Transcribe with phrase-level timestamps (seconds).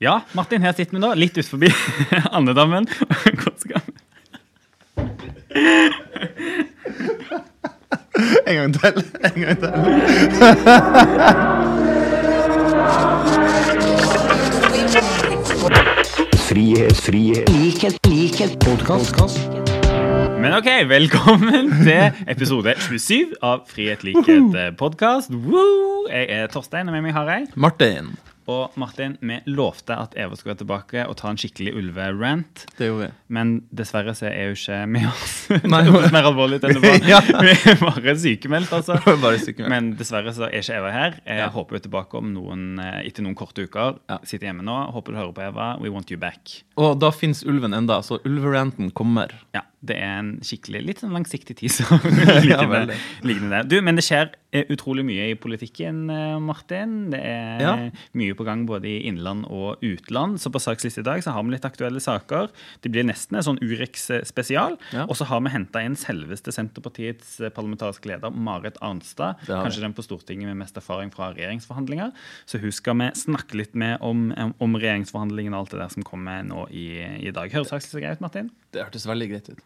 [0.00, 1.70] Ja, Martin, her sitter vi nå, litt ut forbi
[2.38, 2.86] andedammen.
[2.88, 3.92] Hvor skal vi?
[8.46, 9.02] En gang til.
[9.26, 10.78] En gang til.
[16.48, 19.38] Frihet, frihet, likhet, likhet, podkast.
[20.40, 25.34] Men ok, velkommen til episode 27 av Frihet, likhet podkast.
[26.08, 28.14] Jeg er Torstein, og med meg har jeg Martin.
[28.48, 32.62] Og Martin, vi lovte at Eva skulle være tilbake og ta en skikkelig ulverant.
[32.78, 33.16] Det gjorde vi.
[33.36, 35.34] Men dessverre så er hun ikke med oss.
[35.74, 37.04] Nei, det er mer alvorlig enn det var.
[37.12, 37.20] Ja.
[37.44, 38.96] Vi er bare sykemeldt, altså.
[39.04, 39.72] Bare sykemeldt.
[39.74, 41.18] Men dessverre så er ikke Eva her.
[41.28, 41.50] Jeg Ja.
[41.52, 44.00] håper hun er tilbake om noen, eh, etter noen korte uker.
[44.08, 44.16] Ja.
[44.24, 44.78] Sitter hjemme nå.
[44.96, 45.68] Håper du hører på Eva.
[45.84, 46.62] We want you back.
[46.80, 49.34] Og da fins ulven enda, så ulveranten kommer.
[49.52, 51.70] Ja, det er en skikkelig, litt sånn langsiktig tid
[52.42, 53.66] liggende, liggende der.
[53.70, 56.96] Du, men det skjer eh, utrolig mye i politikken, eh, Martin.
[57.12, 57.74] Det er Ja.
[58.18, 60.40] mye på gang både i innland og utland.
[60.42, 62.48] Så på saksliste i dag så har vi litt aktuelle saker.
[62.82, 64.78] Det blir nesten en sånn Urix-spesial.
[64.92, 65.04] Ja.
[65.06, 69.38] Og så har vi henta inn selveste Senterpartiets eh, parlamentariske leder, Marit Arnstad.
[69.46, 72.12] Kanskje den på Stortinget med mest erfaring fra regjeringsforhandlinger.
[72.50, 76.06] Så hun skal vi snakke litt med om, om regjeringsforhandlingene og alt det der som
[76.06, 76.88] kommer nå i,
[77.28, 77.52] i dag.
[77.54, 78.50] Høres saksliste greit ut, Martin?
[78.74, 79.62] Det hørtes veldig greit ut.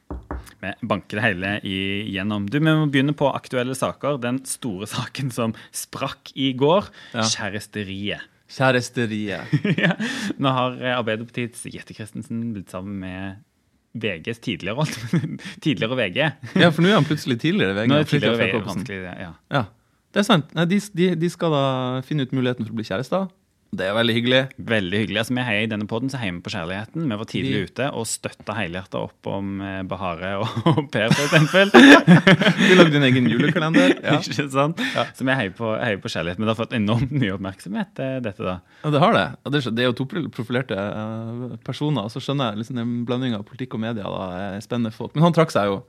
[0.63, 2.47] Vi banker det hele igjennom.
[2.51, 4.21] Du, Vi må begynne på aktuelle saker.
[4.23, 6.91] Den store saken som sprakk i går.
[7.15, 7.27] Ja.
[7.27, 8.29] Kjæresteriet.
[8.53, 9.55] Kjæresteriet.
[9.85, 9.95] ja.
[10.39, 13.41] Nå har eh, Arbeiderpartiets Jette Christensen blitt sammen med
[13.93, 14.87] VGs tidligere
[15.65, 16.19] tidligere VG.
[16.61, 17.91] Ja, for nå er han plutselig tidligere VG.
[17.93, 19.33] Nå er tidligere VG vanskelig, ja.
[19.53, 19.65] Ja,
[20.13, 20.53] det er sant.
[20.57, 21.65] Nei, de, de, de skal da
[22.07, 23.29] finne ut muligheten for å bli kjærester.
[23.73, 24.39] Det er veldig hyggelig.
[24.69, 25.19] Veldig hyggelig.
[25.23, 27.07] Altså, vi heier I denne podden så heier vi på kjærligheten.
[27.09, 31.73] Vi var tidlig ute og støtta helhjertet opp om eh, Bahare og, Per, eksempel.
[32.69, 33.95] Du lagde din egen julekalender.
[34.03, 34.19] Ja.
[34.19, 34.83] Ikke sant?
[34.93, 35.07] Ja.
[35.17, 36.37] Så vi heier på, heier på kjærlighet.
[36.37, 38.59] Men det har fått enormt mye oppmerksomhet, eh, dette da.
[38.83, 39.25] Ja, det har det.
[39.41, 42.05] Og er, det er jo to profilerte eh, personer.
[42.05, 45.17] Og så skjønner jeg liksom den blandinga av politikk og media da, er spennende folk.
[45.17, 45.81] Men han trakk seg jo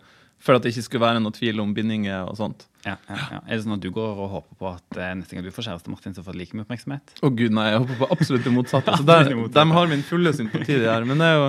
[0.43, 2.65] for at det ikke skulle være noe tvil om bindinger og sånt.
[2.83, 3.37] Ja, ja, ja.
[3.45, 5.69] Er det sånn at du går og håper på at eh, neste gang du får
[5.69, 7.13] kjæreste, Martin, så får du like mye oppmerksomhet?
[7.23, 8.95] Å gud, nei, jeg håper på absolutt det motsatte.
[8.99, 9.31] Så der.
[9.31, 11.07] De har min fulle sympati, de her.
[11.07, 11.47] Men det er jo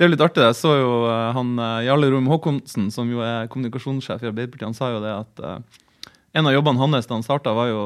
[0.00, 0.42] det er litt artig.
[0.42, 4.66] Jeg så jo uh, han eh, Jarle Rom Håkonsen, som jo er kommunikasjonssjef i Arbeiderpartiet,
[4.72, 7.82] han sa jo det at uh, en av jobbene hans da han starta, var jo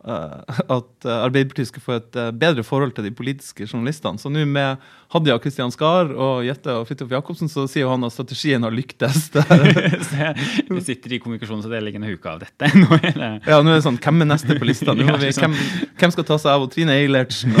[0.00, 4.16] at eh, Arbeiderpartiet skulle få et eh, bedre forhold til de politiske journalistene.
[4.20, 4.80] Så nå med
[5.12, 8.72] Hadia Kristian Skar og Jette og Fridtjof Jacobsen, så sier jo han at strategien har
[8.72, 9.28] lyktes.
[9.34, 12.70] Vi er- sitter i kommunikasjonsavdelingen og huker av dette.
[12.80, 13.40] Nå eller?
[13.44, 14.94] ja, nå er det sånn, hvem er neste på lista?
[14.96, 15.56] Vi, hvem,
[16.00, 17.52] hvem skal ta seg av og Trine Eilertsen?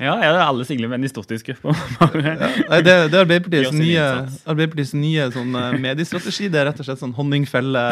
[0.00, 4.04] Ja, ja, det er alle single menn i Nei, det, det er Arbeiderpartiets nye.
[4.48, 6.48] Arbeiderpartiets nye sånn, eh, mediestrategi.
[6.52, 7.82] Det er rett og slett sånn honningfelle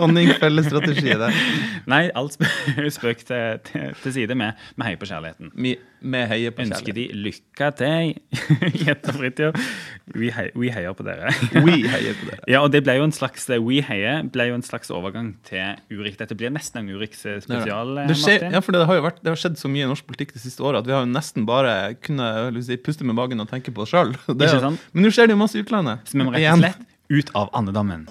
[0.00, 1.12] honningfellestrategi.
[1.20, 1.30] det.
[1.92, 2.36] Nei, alt
[2.96, 5.52] spøk, til, til, til side med, vi heier på kjærligheten.
[5.54, 5.74] Vi,
[6.06, 7.12] vi heier på Ønsker kjærlighet.
[7.12, 8.12] de lykke til,
[8.86, 9.68] Jette og Fridtjof.
[10.36, 11.32] Hei, we heier på dere.
[11.64, 12.40] We heier på dere.
[12.50, 15.78] Ja, og det ble jo en slags We heier ble jo en slags overgang til
[15.92, 16.18] Urix.
[16.20, 19.06] Dette blir nesten en Urix eh, spesial, eh, Det, skjer, ja, for det har jo
[19.06, 21.06] vært, det har skjedd så mye i norsk politikk det siste året at vi har
[21.06, 24.14] jo nesten bare kunnet si, puste med magen og tenke på oss sjøl.
[24.26, 26.06] Men nå skjer det jo masse i utlandet.
[26.08, 28.08] Så vi må rett og slett ut av andedammen.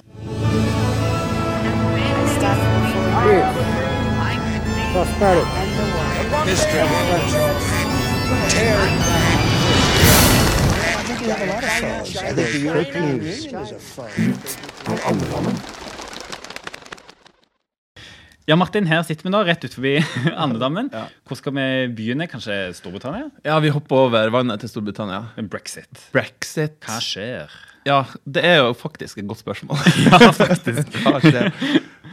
[18.46, 19.96] Ja, Martin, her sitter vi nå, rett ut forbi
[20.46, 20.92] andedammen.
[20.94, 21.08] Ja.
[21.26, 22.28] Hvor skal vi begynne?
[22.30, 23.32] Kanskje Storbritannia?
[23.42, 25.24] Ja, vi hopper over vannet til Storbritannia.
[25.50, 26.12] Brexit.
[26.14, 26.78] Brexit.
[26.86, 27.50] Hva skjer?
[27.90, 29.82] Ja, det er jo faktisk et godt spørsmål.
[30.14, 30.94] Ja, faktisk.
[31.06, 31.50] Hva skjer?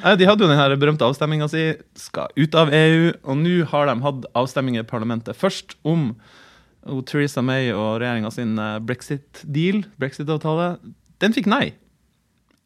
[0.02, 3.86] De hadde jo den her berømte avstemminga si, skal ut av EU, og nå har
[3.86, 5.38] de hatt avstemming i parlamentet.
[5.38, 6.10] Først om
[7.06, 10.74] Theresa May og regjeringa sin eh, brexit-deal, brexit-avtale.
[11.22, 11.76] Den fikk nei.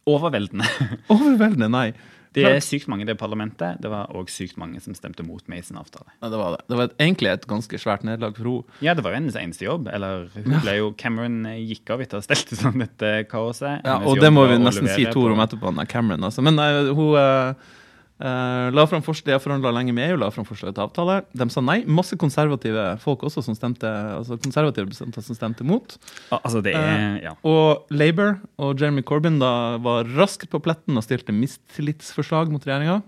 [0.09, 0.69] Overveldende.
[1.13, 1.89] Overveldende nei.
[2.37, 3.81] Det er sykt mange i det parlamentet.
[3.83, 6.11] Det var òg sykt mange som stemte mot sin avtale.
[6.21, 6.65] Ja, det var det.
[6.69, 8.79] Det var et, egentlig et ganske svært nederlag for henne.
[8.85, 9.89] Ja, det var jo hennes eneste jobb.
[9.93, 13.83] Eller hun ble jo Cameron eh, gikk av etter å ha stelt sånn dette kaoset.
[13.87, 16.29] Ja, og det må vi nesten si to ord om etterpå, Cameron.
[16.29, 16.45] Altså.
[16.45, 17.75] Men nei, hun eh,
[18.21, 21.19] eh, la fram forslag, har forhandla lenge med EU, la fram forslag til avtale.
[21.37, 21.81] De sa nei.
[21.89, 25.99] Masse konservative folk også som stemte, altså konservative representanter som stemte mot.
[26.31, 27.35] Altså, det er Ja.
[27.45, 33.03] Og Labour og Jeremy Corbyn da var raskt på pletten og stilte mistillitsforslag mot regjeringa.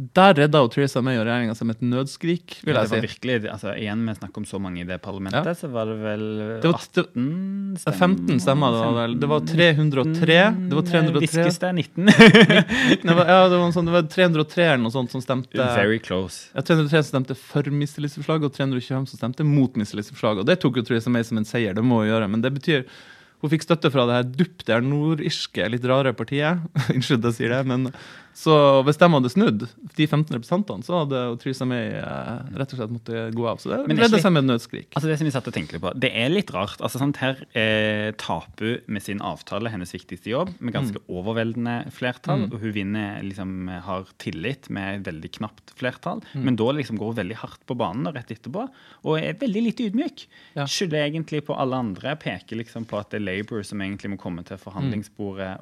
[0.00, 3.00] Der redda jo Theresa May og regjeringa med et nødskrik, vil det var si.
[3.04, 5.52] virkelig, altså Igjen, vi snakker om så mange i det parlamentet, Ja.
[5.58, 6.22] så var det vel
[6.62, 8.72] Det var, det, 18 var 15 stemmer.
[8.72, 9.18] Det var, vel.
[9.20, 10.38] det var 303.
[10.70, 11.20] Det var 303.
[11.26, 11.72] Viskes det?
[11.74, 12.06] 19?
[13.04, 15.98] Det var, ja, det var, sånn, det var 303 eller noe sånt som stemte Very
[16.00, 16.48] close.
[16.54, 20.40] ja, 303 som stemte for mistillitsforslaget, og 325 som stemte mot mistillitsforslaget.
[20.40, 22.30] Og det tok jo Theresa May som en seier, det må hun gjøre.
[22.30, 22.86] Men det betyr
[23.40, 26.60] hun fikk støtte fra det her dupp, det er nordirske, litt rare partiet.
[26.94, 27.86] Unnskyld jeg sier det, men
[28.40, 28.54] så
[28.86, 29.64] hvis de hadde snudd,
[29.98, 33.60] de 15 representantene, så hadde Theresa May eh, rett og slett måttet gå av.
[33.60, 34.88] Så det ledde seg med et nødskrik.
[34.94, 36.80] Altså Det som vi satt og tenkte litt på, det er litt rart.
[36.80, 41.90] altså sant, Her eh, taper hun med sin avtale hennes viktigste jobb, med ganske overveldende
[41.92, 42.46] flertall.
[42.48, 46.24] Og hun vinner, liksom, har tillit med veldig knapt flertall.
[46.32, 48.64] Men da liksom går hun veldig hardt på banen og rett etterpå,
[49.04, 50.24] og er veldig lite ydmyk.
[50.56, 50.64] Ja.
[50.70, 54.20] Skylder egentlig på alle andre, peker liksom på at det er Labour som egentlig må
[54.20, 55.58] komme til forhandlingsbordet.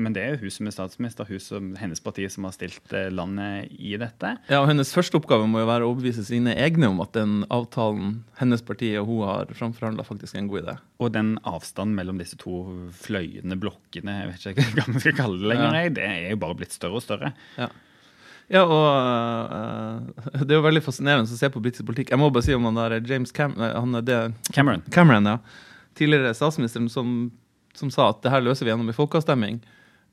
[0.00, 2.94] Men det er jo hun som er statsminister, hun som, hennes parti som har stilt
[2.96, 4.32] eh, landet i dette.
[4.50, 7.42] Ja, og Hennes første oppgave må jo være å overbevise sine egne om at den
[7.52, 10.76] avtalen hennes parti og hun har framforhandla, faktisk er en god idé.
[11.00, 12.62] Og den avstanden mellom disse to
[13.02, 15.94] fløyende blokkene, jeg vet ikke hva man skal kalle det lenger, Ja.
[16.00, 17.32] det er jo bare blitt større og større.
[17.60, 17.68] Ja,
[18.50, 18.86] ja og
[19.54, 22.14] uh, det er jo veldig fascinerende å se på britisk politikk.
[22.14, 24.20] Jeg må bare si om han der James Cam han er det,
[24.54, 24.82] Cameron.
[24.90, 25.38] Cameron, ja.
[25.98, 27.30] Tidligere statsministeren som,
[27.76, 29.60] som sa at det her løser vi gjennom en folkeavstemning.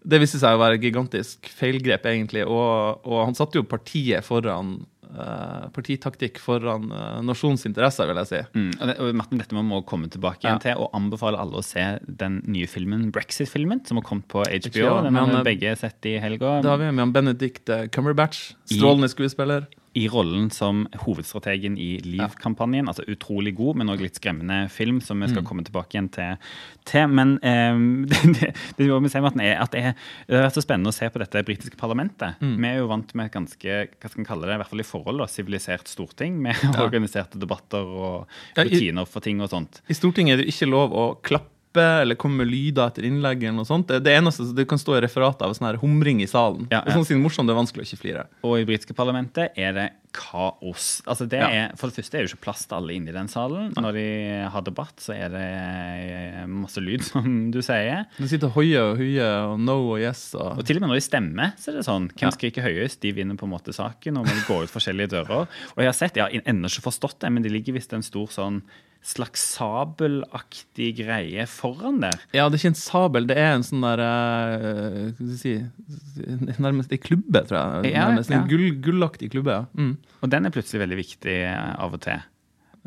[0.04, 2.46] Det viste seg å være et gigantisk feilgrep, egentlig.
[2.48, 4.78] Og, og han satte jo partiet foran
[5.08, 8.42] Uh, partitaktikk foran uh, nasjonens interesser, vil jeg si.
[8.60, 8.66] Mm.
[8.76, 10.64] Og, det, og Martin, dette må vi komme tilbake igjen Ja.
[10.66, 14.68] til, og anbefale alle å se den nye filmen, Brexit-filmen, som har kommet på HBO.
[14.68, 16.58] HBO, Den har vi begge sett i helga.
[16.62, 19.70] Da har vi med han Benedict eh, Cumberbatch, strålende skuespiller.
[19.87, 22.88] I rollen som hovedstrategen i Liv-kampanjen.
[22.88, 25.26] Altså utrolig god, men òg litt skremmende film, som Mm.
[25.26, 26.38] vi skal komme tilbake igjen til.
[26.86, 27.08] til.
[27.10, 27.74] Men eh,
[28.12, 29.96] det, det, det må vi si, Martin, er at det, er,
[30.30, 32.38] har vært så spennende å se på dette britiske parlamentet.
[32.42, 32.56] Mm.
[32.62, 34.86] Vi er jo vant med et ganske hva skal man kalle det, i hvert fall
[34.86, 39.50] i forhold, da, sivilisert storting, med organiserte debatter og Ja, i- rutiner for ting og
[39.50, 39.82] sånt.
[39.90, 41.50] I Stortinget er det ikke lov å klappe
[41.82, 43.44] eller komme med lyder etter innlegg.
[43.44, 43.88] eller noe sånt.
[43.88, 46.68] Det, det eneste det kan stå i referatet av sånn her humring i salen.
[46.72, 46.98] Ja, Og ja.
[46.98, 48.28] sånn siden morsomt, det er vanskelig å ikke flire.
[48.44, 49.88] Og i britiske parlamentet er det
[50.18, 51.02] kaos.
[51.06, 51.48] Altså det Ja.
[51.48, 53.74] er, for det første er det jo ikke plass til alle inni den salen.
[53.78, 54.06] Når de
[54.50, 58.06] har debatt, så er det eh, masse lyd, som du sier.
[58.18, 60.32] De sitter høye og høye og no og yes.
[60.38, 62.34] Og, Og til og med når de stemmer, så er det sånn Hvem Ja.
[62.34, 63.00] skriker høyest?
[63.04, 64.18] De vinner på en måte saken.
[64.18, 65.46] Og må gå ut forskjellige dører.
[65.76, 68.02] Og jeg har sett, jeg har ennå ikke forstått det, men det ligger visst en
[68.06, 68.62] stor sånn
[69.06, 72.18] slags sabelaktig greie foran der.
[72.36, 75.42] ja, det er ikke en sabel, det er en sånn der uh, Hva skal jeg
[75.42, 77.94] si Nærmest ei klubbe, tror jeg.
[77.94, 78.42] Ja, Nærmest ja.
[78.42, 79.62] En gull, gullaktig klubbe.
[79.62, 79.68] ja.
[79.78, 79.94] Mm.
[80.22, 82.24] Og den er plutselig veldig viktig eh, av og til.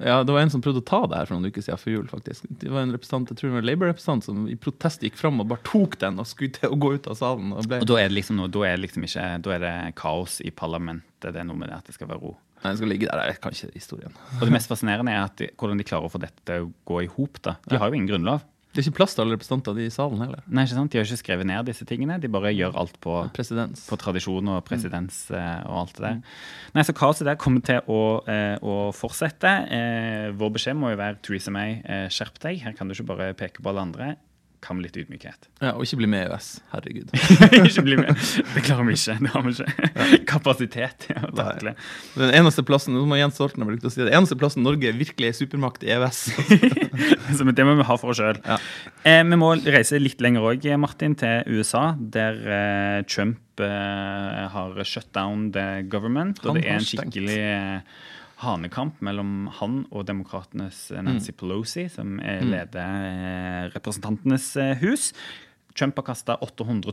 [0.00, 1.92] Ja, Det var en som prøvde å ta det her for noen uker siden før
[1.92, 2.08] jul.
[2.08, 2.46] faktisk.
[2.48, 5.40] Det var en representant, jeg tror det var en Labour-representant som i protest gikk fram
[5.42, 7.52] og bare tok den og skulle til å gå ut av salen.
[7.52, 7.82] og ble...
[7.84, 10.40] Og da er det liksom noe, da er det liksom ikke Da er det kaos
[10.40, 11.34] i parlamentet.
[11.34, 12.34] Det er noe med det at det skal være ro.
[12.60, 14.16] Nei, den skal ligge der, jeg kan ikke historien.
[14.36, 17.04] Og det mest fascinerende er de, hvordan de klarer å få dette til å gå
[17.06, 17.40] i hop.
[17.40, 18.44] De har jo ingen grunnlov.
[18.70, 20.44] Det er ikke plass til alle representanter i salen heller.
[20.46, 20.92] Nei, ikke sant?
[20.92, 22.20] De har ikke skrevet ned disse tingene.
[22.22, 25.64] De bare gjør alt på, på tradisjon og presedens mm.
[25.66, 26.20] og alt det der.
[26.76, 29.54] Nei, så Kaoset der kommer til å, eh, å fortsette.
[29.74, 32.62] Eh, vår beskjed må jo være Theresa May, eh, skjerp deg.
[32.62, 34.12] Her kan du ikke bare peke på alle andre.
[34.60, 35.48] Kan med litt ydmykhet.
[35.62, 36.48] Ja, Og ikke bli med i EØS.
[36.74, 37.12] Herregud.
[37.70, 38.10] ikke bli med.
[38.54, 39.16] Det klarer vi ikke.
[39.22, 41.72] Det har vi ikke kapasitet til å takle.
[42.16, 45.30] Den eneste plassen nå må Jens Stoltenberg bruke å si det, eneste plassen Norge virkelig
[45.30, 46.20] er supermakt i EØS.
[47.38, 48.40] Så det må vi ha for oss sjøl.
[48.44, 48.60] Ja.
[49.08, 54.80] Eh, vi må reise litt lenger òg, Martin, til USA, der eh, Trump eh, har
[54.84, 56.44] shut down the government.
[56.44, 58.00] Han og det er en skikkelig eh,
[58.42, 61.06] hanekamp mellom han og demokratenes eh, Mm.
[61.10, 65.12] Nancy Pelosi, som eh, leder eh, Representantenes eh, hus.
[65.78, 66.92] Trump har kasta 800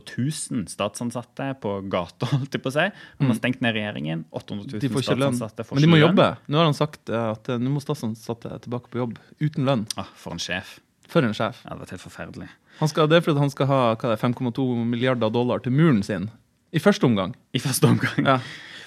[0.52, 2.84] 000 statsansatte på gata, holdt jeg på å si.
[3.18, 4.24] Han har stengt ned regjeringen.
[4.30, 4.92] 800 000 Mm.
[4.94, 5.34] Får ikke lønn.
[5.34, 6.28] statsansatte får Men de må jobbe.
[6.46, 9.82] Nå har han sagt at nå må statsansatte tilbake på jobb uten lønn.
[9.98, 10.76] Ah, for en sjef.
[11.10, 11.64] For en sjef.
[11.64, 12.48] Ja, det var helt forferdelig.
[12.78, 15.72] Han skal, det er fordi han skal ha hva er det, 5,2 milliarder dollar til
[15.74, 16.28] muren sin.
[16.70, 17.32] I første omgang.
[17.56, 18.18] I første omgang.
[18.28, 18.38] Ja.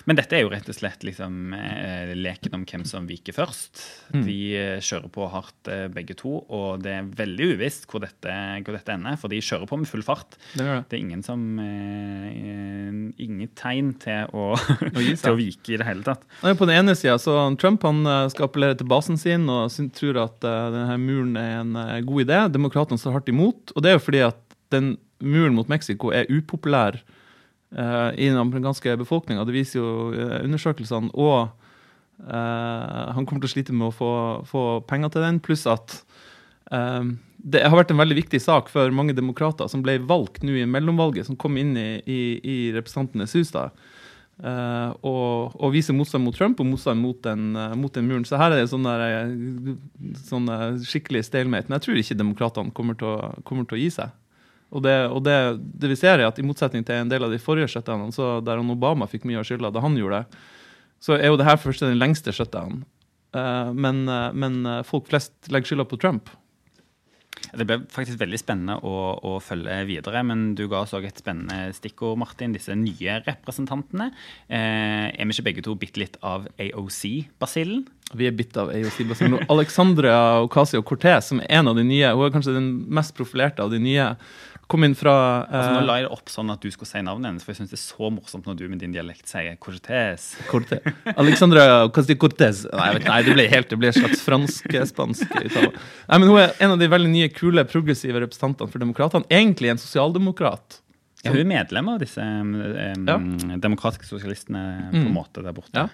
[0.09, 3.81] Men dette er jo rett og slett liksom, eh, leken om hvem som viker først.
[4.15, 4.23] Mm.
[4.25, 8.35] De eh, kjører på hardt eh, begge to, og det er veldig uvisst hvor dette,
[8.65, 9.19] hvor dette ender.
[9.21, 10.37] For de kjører på med full fart.
[10.55, 10.87] Det gjør det.
[10.89, 12.29] Det er ingen som eh,
[13.21, 14.51] Ingen tegn til å,
[14.95, 16.23] til å vike i det hele tatt.
[16.41, 20.37] På den ene sida så Trump han skal appellere til basen sin og tror at
[20.41, 21.75] denne muren er en
[22.07, 22.39] god idé.
[22.53, 23.73] Demokratene står hardt imot.
[23.75, 24.39] Og det er jo fordi at
[24.73, 27.01] den muren mot Mexico er upopulær
[27.71, 29.45] i den amerikanske befolkninga.
[29.47, 31.13] Det viser jo eh, undersøkelsene.
[31.15, 31.47] Og
[32.27, 34.13] eh, han kommer til å slite med å få,
[34.49, 35.39] få penger til den.
[35.45, 36.01] Pluss at
[36.75, 40.59] eh, det har vært en veldig viktig sak for mange demokrater som ble valgt nå
[40.61, 43.53] i mellomvalget, som kom inn i, i, i Representantenes hus.
[43.55, 43.69] da.
[44.45, 48.25] uh, og, og viser motstand mot Trump og motstand mot den, uh, mot den muren.
[48.25, 49.73] Så her er det sånn, der, eh,
[50.27, 51.69] sånn eh, skikkelig stalemate.
[51.69, 52.97] Men jeg tror ikke demokratene kommer
[53.47, 54.13] kommer til å gi seg.
[54.71, 57.33] Og, det, og det, det vi ser er at I motsetning til en del av
[57.33, 60.41] de forrige shutdownene, så der Obama fikk mye av skylda da han gjorde det,
[61.01, 62.85] så er jo det her først den lengste shutdownen.
[63.35, 66.31] Eh, men, eh, men eh, folk flest legger skylda på Trump.
[67.51, 68.95] Det ble faktisk veldig spennende å,
[69.27, 72.53] å følge videre, men du ga oss også et spennende stikkord, Martin.
[72.55, 74.11] Disse nye representantene.
[74.47, 77.83] Eh, er vi ikke begge to bitte litt av AOC-basillen?
[78.15, 79.41] Vi er bitt av AOC-basillen.
[79.51, 80.13] Alexandra
[80.45, 83.81] Ocasio-Cortez, som er en av de nye, hun er kanskje den mest profilerte av de
[83.83, 84.11] nye,
[84.71, 85.13] kom inn fra
[85.43, 87.51] Altså, nå eh, la jeg det opp sånn at du skulle si navnet hennes, for
[87.53, 90.29] jeg syns det er så morsomt når du med din dialekt sier Cortez.
[90.49, 90.81] Cortez.
[91.15, 92.63] Alexandra Casti Cortez.
[92.71, 95.73] Nei, vet, nei, det ble helt, det ble en slags fransk-spansk uttale.
[95.75, 99.27] Nei, men Hun er en av de veldig nye, kule, progressive representantene for demokratene.
[99.29, 100.79] Egentlig en sosialdemokrat.
[101.21, 102.55] Ja, hun er medlem av disse um,
[103.05, 103.19] Ja.
[103.61, 105.13] demokratiske sosialistene på en Mm.
[105.13, 105.75] måte der borte.
[105.75, 105.89] Ja.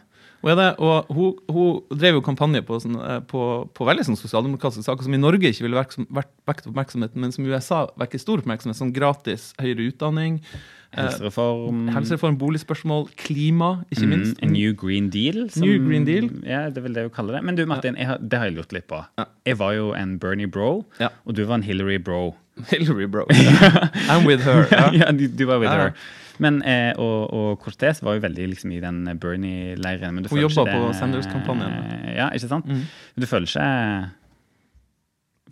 [0.48, 3.40] Det, og hun, hun drev jo kampanje på, sånn, eh, på,
[3.76, 5.98] på veldig sånn sosialdemokratiske saker som i Norge ikke ville vært,
[6.70, 10.38] oppmerksomheten, men som i USA vekker stor oppmerksomhet, som gratis høyere utdanning,
[10.94, 11.90] eh, Helsereform.
[11.92, 14.40] helsereform, boligspørsmål, klima, ikke Mm, minst.
[14.42, 15.50] en New Green Deal.
[15.58, 16.30] New Green Deal.
[16.48, 17.44] Ja, det er vel det hun kaller det.
[17.44, 19.04] Men du, Martin, har, det har jeg lurt litt på.
[19.18, 19.26] Ja.
[19.46, 21.10] Jeg var jo en Bernie bro, Ja.
[21.26, 22.36] og du var en Hillary bro.
[22.70, 23.26] Hillary, bro.
[24.10, 24.66] I'm with her.
[24.72, 24.92] Ja.
[24.94, 25.94] ja, du, du var with her.
[26.44, 30.22] Men, eh, og, og Cortez var jo veldig liksom, i den Bernie-leiren.
[30.30, 31.78] Hun jobba på Sanders-kampanjen.
[32.14, 32.70] Ja, ikke sant?
[32.70, 32.86] Mm.
[32.86, 33.68] Men du føler ikke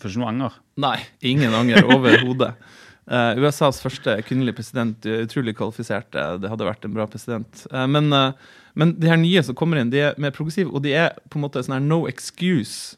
[0.02, 0.58] føler ikke noe anger?
[0.86, 0.98] Nei,
[1.34, 2.56] ingen anger overhodet.
[3.06, 6.16] Uh, USAs første kvinnelige president, eh, utrolig kvalifisert.
[6.18, 7.68] eh, Det hadde vært en bra president.
[7.70, 8.32] Uh, men, uh,
[8.74, 11.38] men de her nye som kommer inn, de er mer progressive, og de er på
[11.38, 12.98] en måte sånn her no excuse.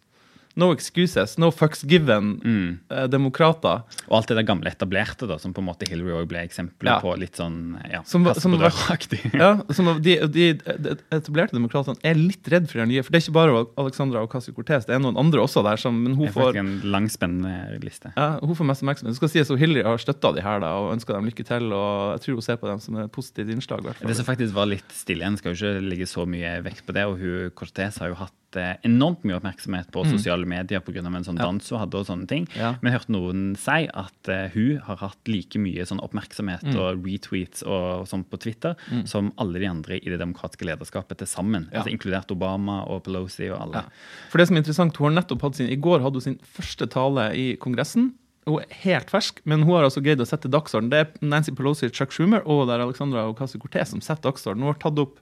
[0.57, 2.39] No excuses, no fucks given.
[2.43, 2.79] Mm.
[2.89, 3.83] eh, demokrater.
[4.07, 6.89] Og alt det der gamle etablerte, da, som på en måte Hillary også ble eksempler
[6.95, 6.99] Ja.
[7.03, 7.13] på.
[7.21, 8.73] Litt sånn ja, Som som var-
[9.37, 13.03] Ja, som de, de, de etablerte demokratene er litt redd for de nye.
[13.05, 15.77] For det er ikke bare Alexandra Ocasio-Cortez, det er noen andre også der.
[15.77, 18.11] Som, men hun får en langspennende liste.
[18.17, 19.15] Ja, hun får mest oppmerksomhet.
[19.19, 21.69] Skal sies at Hillary har støtta de her da, og ønska dem lykke til.
[21.73, 23.83] og Jeg tror hun ser på dem som et positivt innslag.
[24.01, 26.93] Det som faktisk var litt stille igjen, skal jo ikke legge så mye vekt på
[26.97, 27.05] det.
[27.05, 28.46] Og hun Cortez har jo hatt eh,
[28.87, 30.99] enormt mye oppmerksomhet på sosiale medier pga.
[31.05, 31.39] en sånn Mm.
[31.39, 31.45] Ja.
[31.51, 32.47] dans hun hadde og sånne ting.
[32.55, 32.75] Ja.
[32.81, 36.75] Men jeg hørte noen si at uh, hun har hatt like mye sånn oppmerksomhet Mm.
[36.79, 41.27] og retweets og sånn på Twitter som alle de andre i det demokratiske lederskapet til
[41.27, 41.69] sammen.
[41.71, 41.81] Ja.
[41.81, 43.83] Altså Inkludert Obama og Pelosi og alle.
[44.29, 46.39] For det som er interessant, hun har nettopp hatt sin, I går hadde hun sin
[46.43, 48.13] første tale i Kongressen.
[48.47, 50.89] Hun er helt fersk, men hun har altså greid å sette dagsorden.
[50.89, 54.61] Det er Nancy Pelosi, Chuck Schumer og det er Alexandra Ocasio-Cortez som setter dagsorden.
[54.63, 55.19] Hun har tatt opp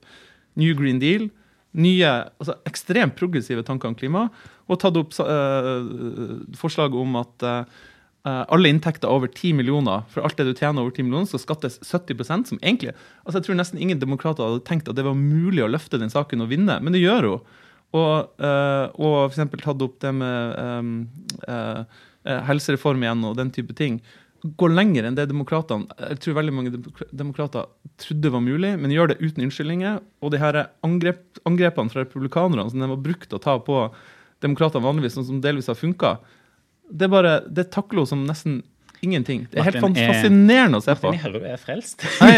[0.54, 1.28] New Green Deal,
[1.76, 4.28] nye, altså ekstremt progressive tanker om klima,
[4.66, 5.84] og tatt opp uh,
[6.58, 7.84] forslag om at eh,
[8.50, 11.78] alle inntekter over 10 millioner, for alt det du tjener over 10 millioner, skal skattes
[11.86, 15.62] 70% som egentlig altså Jeg tror nesten ingen demokrater hadde tenkt at det var mulig
[15.62, 17.54] å løfte den saken og vinne, men det gjør hun.
[17.94, 20.90] Og, uh, og eksempel tatt opp det med um,
[21.46, 24.00] eh, helsereform igjen og den type ting.
[24.60, 26.72] Går lenger enn det demokratene jeg tror veldig mange
[27.10, 27.66] demokrater
[28.02, 30.00] trodde var mulig, men gjør det uten unnskyldninger.
[30.22, 33.80] Og de her angrep, angrepene fra republikanerne som de har brukt å ta på
[34.44, 36.18] demokratene vanligvis, sånn som delvis har funka,
[36.86, 37.08] det,
[37.50, 38.60] det takler hun som nesten
[39.06, 39.44] ingenting.
[39.50, 41.12] Det er helt Martin er- fascinerende å se på.
[41.14, 42.06] Martin jeg er frelst.
[42.22, 42.32] Nei,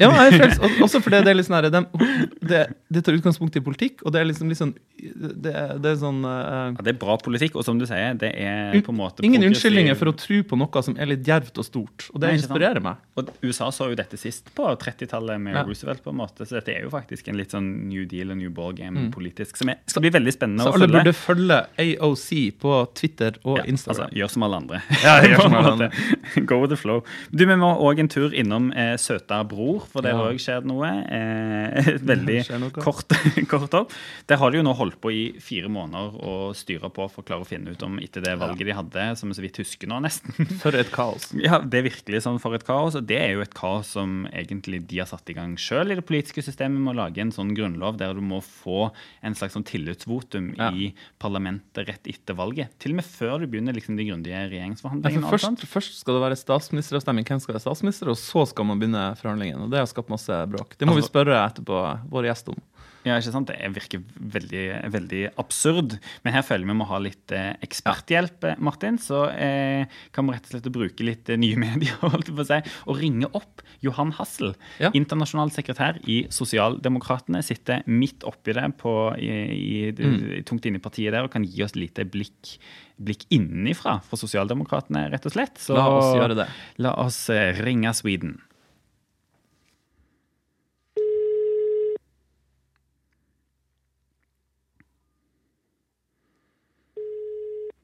[0.00, 0.66] ja, jeg er frelst.
[0.84, 4.22] Også fordi det er litt sånn her, det, det tar utgangspunkt i politikk, og det
[4.22, 7.66] er liksom litt sånn Det, det er sånn uh, Ja, det er bra politikk, og
[7.66, 10.84] som du sier, det er på en måte Ingen unnskyldninger for å tro på noe
[10.86, 12.08] som er litt djervt og stort.
[12.12, 12.96] Og det Nei, inspirerer inspirerer meg.
[13.18, 15.62] Og USA så jo dette sist på 30-tallet med Ja.
[15.66, 18.38] Roosevelt, på en måte, så dette er jo faktisk en litt sånn new deal og
[18.40, 20.64] new ball game politisk, som er, skal bli veldig spennende Mm.
[20.64, 22.28] Så å alle burde følge AOC
[22.62, 24.06] på Twitter og Ja, Instagram.
[24.06, 24.80] Altså, gjør som alle andre.
[25.02, 25.88] Ja, gjør som alle måte.
[26.48, 27.02] Go with the flow.
[27.30, 30.16] Du, Vi må òg en tur innom eh, Søta bror, for der Ja.
[30.22, 30.88] har òg skjedd noe.
[31.08, 32.70] Eh, veldig noe.
[32.82, 33.08] kort,
[33.52, 33.92] kort opp.
[34.30, 37.26] Der har de jo nå holdt på i fire måneder og styre på for å
[37.28, 39.90] klare å finne ut om etter det valget de hadde, som vi så vidt husker
[39.90, 40.48] nå, nesten.
[40.62, 41.30] For et kaos.
[41.38, 44.24] Ja, Det er virkelig sånn for et kaos, og det er jo et kaos som
[44.32, 47.32] egentlig de har satt i gang sjøl i det politiske systemet med å lage en
[47.34, 48.90] sånn grunnlov der du må få
[49.22, 50.70] en slags sånn tillitsvotum Ja.
[50.74, 52.70] i parlamentet rett etter valget.
[52.82, 55.22] Til og med før du begynner liksom de grundige regjeringsforhandlingene.
[55.24, 58.66] for og først, først skal det være statsministeravstemning, hvem skal være statsminister, og så skal
[58.68, 59.66] man begynne forhandlingene.
[59.66, 60.76] Og det har skapt masse bråk.
[60.78, 61.82] Det må vi Altså- spørre etterpå
[62.14, 62.60] vår gjest om.
[63.04, 63.46] Ja, ikke sant?
[63.50, 65.98] Det er- virker veldig, veldig absurd.
[66.24, 68.96] Men her føler vi må ha litt eh, eksperthjelp, eh, Martin.
[68.98, 72.46] Så eh, kan vi rett og slett bruke litt eh, nye medier holdt på å
[72.48, 74.54] si, og ringe opp Johan Hassel.
[74.80, 74.90] Ja.
[74.96, 77.42] Internasjonal sekretær i Sosialdemokratene.
[77.44, 80.42] Sitter midt oppi det, på, i, i, Mm.
[80.48, 82.54] tungt inne i partiet der, og kan gi oss lite blikk,
[83.00, 85.60] blikk innenfra fra Sosialdemokratene, rett og slett.
[85.60, 86.48] Så La oss gjøre det.
[86.78, 87.20] La oss
[87.60, 88.38] ringe Sweden.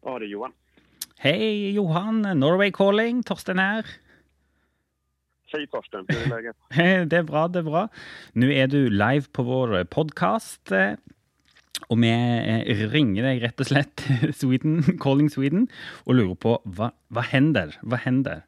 [0.03, 0.53] Ja, det är Johan.
[1.19, 3.87] Hei, Johan, Norway calling, Torsten her.
[5.53, 6.57] Hei, Torsten, hur är läget?
[7.11, 7.83] Det er bra, det er bra.
[8.33, 10.73] Nå er du live på vår podkast.
[11.91, 14.05] Og vi eh, ringer deg rett og slett
[14.41, 15.67] Sweden, Calling Sweden
[16.07, 17.77] og lurer på hva, hva hender?
[17.83, 18.47] Hva hender?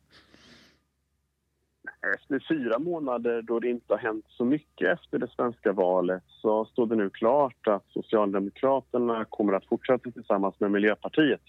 [2.14, 6.64] Efter fyra månader då det inte har hänt så mycket efter det svenska valet så
[6.64, 11.40] står det nu klart att Socialdemokraterna kommer att fortsätta tillsammans med Miljöpartiet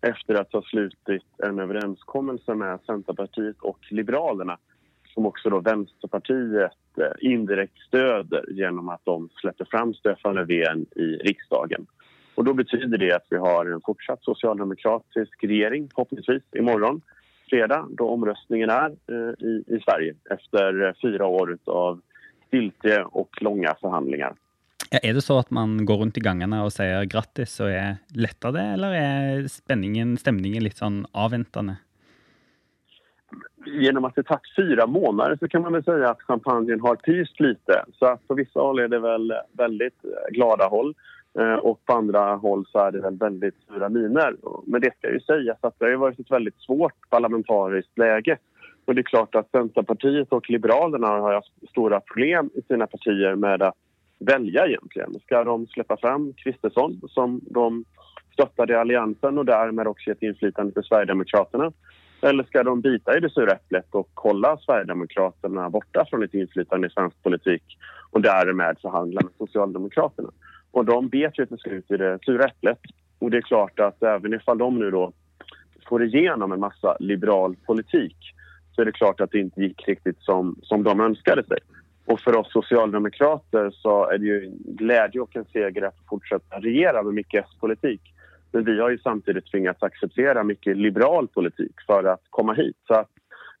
[0.00, 4.58] efter att ha slutit en överenskommelse med Centerpartiet och Liberalerna
[5.14, 11.16] som också då Vänsterpartiet eh, indirekt stöder genom att de släpper fram Stefan Löfven i
[11.16, 11.86] riksdagen.
[12.34, 17.00] Och då betyder det att vi har en fortsatt socialdemokratisk regering förhoppningsvis imorgon
[17.50, 22.00] fredag då omröstningen är eh, i, i Sverige efter eh, fyra år av
[22.46, 24.34] stiltje och långa förhandlingar.
[24.90, 27.96] Ja, er det så at man går rundt i gangene og sier grattis og er
[28.14, 31.80] letta det, eller er stemningen litt sånn avventende?
[33.66, 37.40] Genom att det tagit fyra månader så kan man väl säga att champagnen har pyst
[37.40, 37.84] lite.
[37.98, 39.98] Så på vissa håll är det väl väldigt
[40.30, 41.25] glada håll eh,
[41.62, 44.36] och på andra håll så är det väl väldigt sura miner.
[44.66, 48.38] Men det ska ju sägas att det har varit ett väldigt svårt parlamentariskt läge.
[48.84, 53.34] Och det är klart att Centerpartiet och Liberalerna har haft stora problem i sina partier
[53.34, 53.74] med att
[54.18, 55.14] välja egentligen.
[55.20, 57.84] Ska de släppa fram Kristersson som de
[58.32, 61.72] stöttade i Alliansen och därmed också ett inflytande för Sverigedemokraterna?
[62.20, 66.86] Eller ska de bita i det sura äpplet och hålla Sverigedemokraterna borta från ett inflytande
[66.86, 67.62] i svensk politik
[68.10, 70.30] och därmed förhandla med Socialdemokraterna?
[70.76, 72.78] Och de bet ju till slut i det sura äpplet.
[73.18, 75.12] Och det är klart att även ifall de nu då
[75.88, 78.16] får igenom en massa liberal politik
[78.72, 81.58] så är det klart att det inte gick riktigt som, som de önskade sig.
[82.04, 86.60] Och för oss socialdemokrater så är det ju en glädje och en seger att fortsätta
[86.60, 88.00] regera med mycket S-politik.
[88.52, 92.76] Men vi har ju samtidigt tvingats acceptera mycket liberal politik för att komma hit.
[92.86, 93.04] Så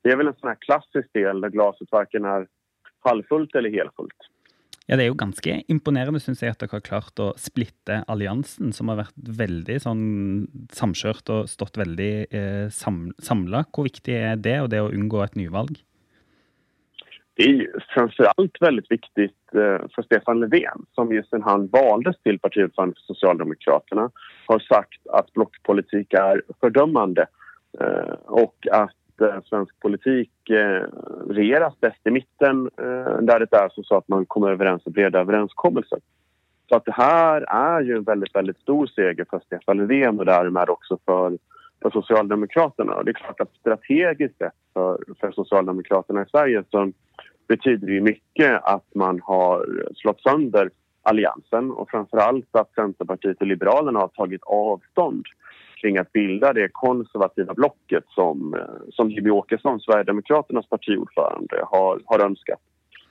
[0.02, 2.46] det är väl en sån här klassisk del där glaset varken är
[3.00, 4.35] halvfullt eller helfullt.
[4.86, 8.70] Ja, Det er jo ganske imponerende, synes jeg, at dere har klart å splitte alliansen,
[8.72, 10.04] som har vært veldig sånn
[10.70, 13.64] samkjørt og stått veldig eh, samla.
[13.74, 15.82] Hvor viktig er det, og det å unngå et nyvalg?
[17.36, 22.38] Det är ju framförallt väldigt viktigt eh, för Stefan Löfven som sen han valdes till
[22.38, 24.10] partiordförande för Socialdemokraterna
[24.46, 27.26] har sagt att blockpolitik är fördömande
[28.24, 30.30] og och att eh, svensk politik
[31.28, 32.70] regeras bäst i mitten
[33.20, 35.98] där det är så att man kommer överens om breda överenskommelser.
[36.68, 40.26] Så att det här är ju en väldigt, väldigt stor seger för Stefan Löfven och
[40.26, 41.38] därmed också för,
[41.82, 42.94] för Socialdemokraterna.
[42.94, 46.92] Och det är klart att strategiskt sett för, för Socialdemokraterna i Sverige så
[47.48, 50.70] betyder det mycket att man har slått sönder
[51.02, 55.26] alliansen och framförallt att Centerpartiet och Liberalerna har tagit avstånd
[55.86, 58.56] kring att bilda det konservativa blocket som,
[58.92, 62.58] som Jimmy Åkesson, Sverigedemokraternas partiordförande, har, har önskat.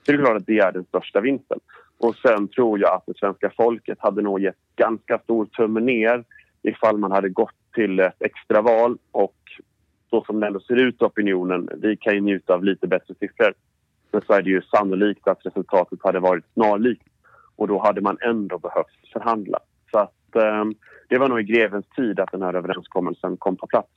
[0.05, 1.59] Det är klart att det är den största vinsten.
[1.97, 6.23] Och sen tror jag att det svenska folket hade nog gett ganska stor tumme ner
[6.63, 9.35] ifall man hade gått till ett extraval och
[10.09, 13.13] så som det ändå ser ut i opinionen, vi kan ju njuta av lite bättre
[13.19, 13.53] siffror
[14.11, 17.07] men så är det ju sannolikt att resultatet hade varit snarlikt
[17.55, 19.59] och då hade man ändå behövt förhandla.
[19.91, 23.89] Så att eh, det var nå i grevens tid at denne overenskommelsen kom på plass.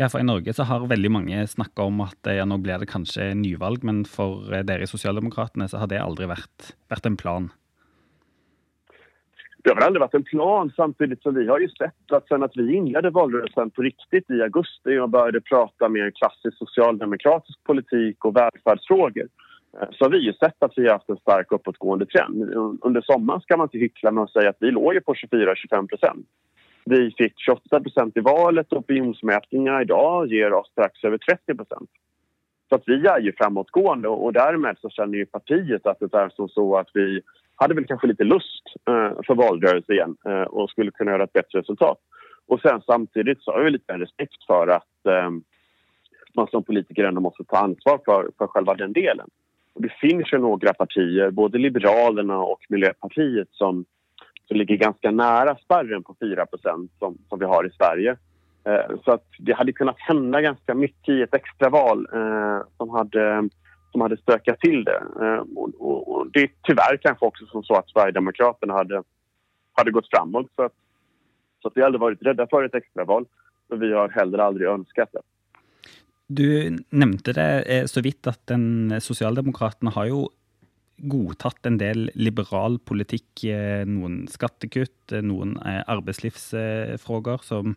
[0.00, 2.88] Ja, for I Norge så har veldig mange snakka om at ja, nå blir det
[2.88, 7.50] kanskje nyvalg, men for dere i Sosialdemokratene så har det aldri vært, vært en plan.
[9.62, 12.48] Det har vel aldri vært en plan samtidig som vi har jo sett at siden
[12.56, 18.40] vi innledet valrörelsen på riktig i augusti og började prata mer klassisk sosialdemokratisk politikk og
[18.42, 19.28] eh,
[19.72, 22.42] så har vi ju sett att vi har haft en stark uppåtgående trend.
[22.82, 26.26] Under sommaren ska man inte hyckla med att säga att vi låg på 24-25 procent.
[26.84, 31.90] Vi fick 28 procent i valet och opinionsmätningarna idag ger oss strax över 30 procent.
[32.68, 36.28] Så att vi är ju framåtgående och därmed så känner ju partiet att det är
[36.28, 37.20] som så att vi
[37.56, 41.32] hade väl kanske lite lust eh, för valrörelse igen eh, och skulle kunna göra ett
[41.32, 41.98] bättre resultat.
[42.46, 45.30] Och sen samtidigt så har vi lite respekt för att eh,
[46.34, 49.28] man som politiker ändå måste ta ansvar för, för själva den delen.
[49.74, 53.84] Och det finns ju några partier, både Liberalerna och Miljöpartiet som,
[54.48, 56.46] som ligger ganska nära spärren på 4
[56.98, 58.16] som, som vi har i Sverige.
[58.64, 63.48] Eh, så att det hade kunnat hända ganska mycket i ett extraval eh, som hade
[63.92, 65.02] som hade stökat till det.
[65.20, 69.02] Eh, och, och, och, det är tyvärr kanske också som så att Sverigedemokraterna hade,
[69.72, 70.46] hade gått framåt.
[70.56, 70.72] Så att,
[71.62, 73.26] så att vi aldrig varit rädda för ett extraval,
[73.68, 75.20] men vi har heller aldrig önskat det.
[76.28, 76.46] Du
[76.90, 80.28] nevnte det så vidt at den Sosialdemokratene har jo
[81.02, 87.74] godtatt en del liberal politikk, eh, noen skattekutt, eh, noen eh, arbeidslivsfrågor, som,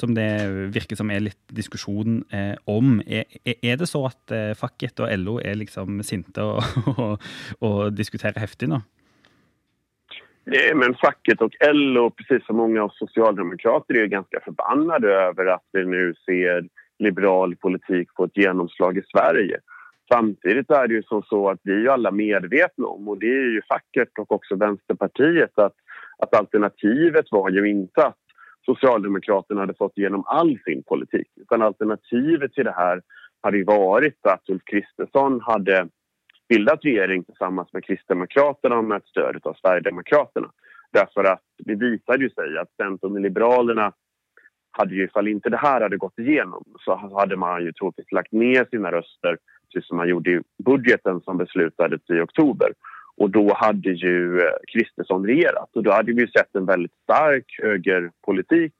[0.00, 0.26] som, det
[0.74, 2.22] virker som er litt diskusjon
[2.70, 2.96] om.
[3.06, 6.62] Er, er det så at Facket og LO er liksom sinte og,
[6.98, 7.30] og,
[7.60, 8.82] og diskuterer heftig nå?
[10.76, 15.84] Men facket och LO, precis som många av socialdemokrater, är ganska förbannade över att vi
[15.84, 19.60] nu ser liberal politik få ett genomslag i Sverige.
[20.12, 23.52] Samtidigt är det ju så, så att vi är alla medvetna om, och det är
[23.52, 25.74] ju facket och också Vänsterpartiet, att,
[26.18, 28.18] att alternativet var ju inte att
[28.66, 31.28] Socialdemokraterna hade fått igenom all sin politik.
[31.40, 33.02] Utan alternativet till det här
[33.42, 35.88] hade ju varit att Ulf Kristersson hade
[36.48, 40.50] bildat regering tillsammans med Kristdemokraterna med stöd av Sverigedemokraterna.
[40.92, 43.92] Därför att det visade ju sig att Centern och Liberalerna
[44.76, 48.32] hade ju, ifall inte det här hade gått igenom så hade man ju troligtvis lagt
[48.32, 49.38] ner sina röster
[49.72, 52.72] precis som man gjorde i budgeten som beslutades i oktober.
[53.16, 57.58] Och då hade ju eh, Kristersson regerat och då hade vi sett en väldigt stark
[57.62, 58.74] högerpolitik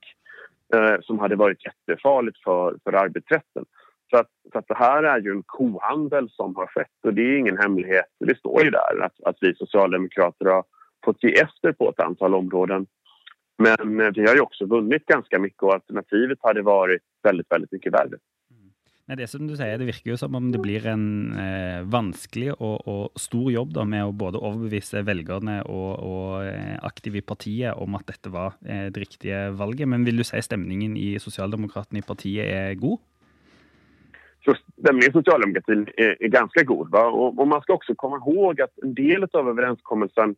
[0.74, 3.64] eh, som hade varit jättefarligt för, för arbetsrätten.
[4.10, 7.22] Så, att, så att det här är ju en kohandel som har skett och det
[7.22, 8.06] är ingen hemlighet.
[8.20, 10.64] Det står ju där att, att vi socialdemokrater har
[11.04, 12.86] fått ge efter på ett antal områden.
[13.58, 17.92] Men vi har ju också vunnit ganska mycket och alternativet hade varit väldigt, väldigt mycket
[17.92, 18.18] värre.
[19.04, 22.54] Nei, det som du sier, det virker jo som om det blir en eh, vanskelig
[22.54, 27.26] og, og, stor jobb da, med å både overbevise velgerne og, og eh, aktive i
[27.26, 29.90] partiet om at dette var eh, det riktige valget.
[29.92, 32.96] Men vil du si stemningen i Sosialdemokratene i partiet er god?
[34.44, 36.90] Så stämningen i socialdemokratin är, är ganska god.
[36.90, 37.04] Va?
[37.06, 40.36] Och, och, man ska också komma ihåg att en del av överenskommelsen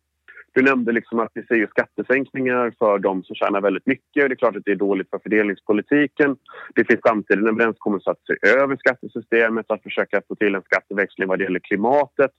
[0.57, 4.05] du nämnde liksom att vi ser skattesänkningar för de som tjänar väldigt mycket.
[4.13, 6.37] Det är klart att det är dåligt för fördelningspolitiken.
[6.75, 11.27] Det finns samtidigt en överenskommelse att se över skattesystemet, att försöka få till en skatteväxling
[11.27, 12.31] vad det gäller klimatet.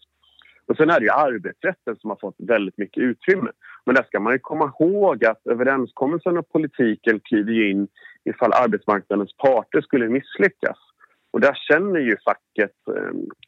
[0.67, 3.51] Och sen är det ju arbetsrätten som har fått väldigt mycket utrymme.
[3.87, 7.89] Men där ska man ju komma ihåg att överenskommelsen och politiken kliver in
[8.25, 10.79] ifall arbetsmarknadens parter skulle misslyckas.
[11.33, 12.77] Och där känner ju facket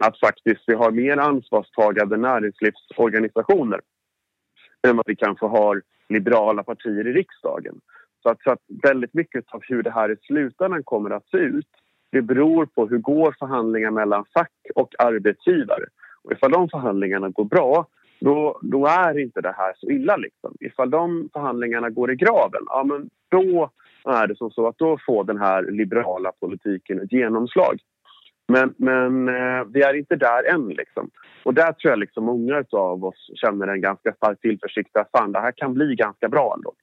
[0.01, 3.81] at att faktiskt vi har mer ansvarstagande näringslivsorganisationer
[4.89, 7.81] än vad vi kanske har liberala partier i riksdagen.
[8.23, 11.37] Så att, så att väldigt mycket av hur det här i slutändan kommer att se
[11.37, 11.67] ut
[12.13, 15.85] det beror på hur går förhandlingar mellan fack och arbetsgivare.
[16.23, 17.87] Och ifall de förhandlingarna går bra,
[18.21, 20.17] då, då är inte det här så illa.
[20.17, 20.57] Liksom.
[20.61, 23.71] Ifall de förhandlingarna går i graven, ja, men då
[24.05, 27.81] är det så att då får den här liberala politiken ett genomslag.
[28.51, 31.11] Men, men eh, vi er ikke der enn, Liksom.
[31.49, 35.33] Og der tror jeg liksom mange av oss kjenner en ganske sterk tilforsikt at fan,
[35.33, 36.75] det her kan bli ganske bra ändå.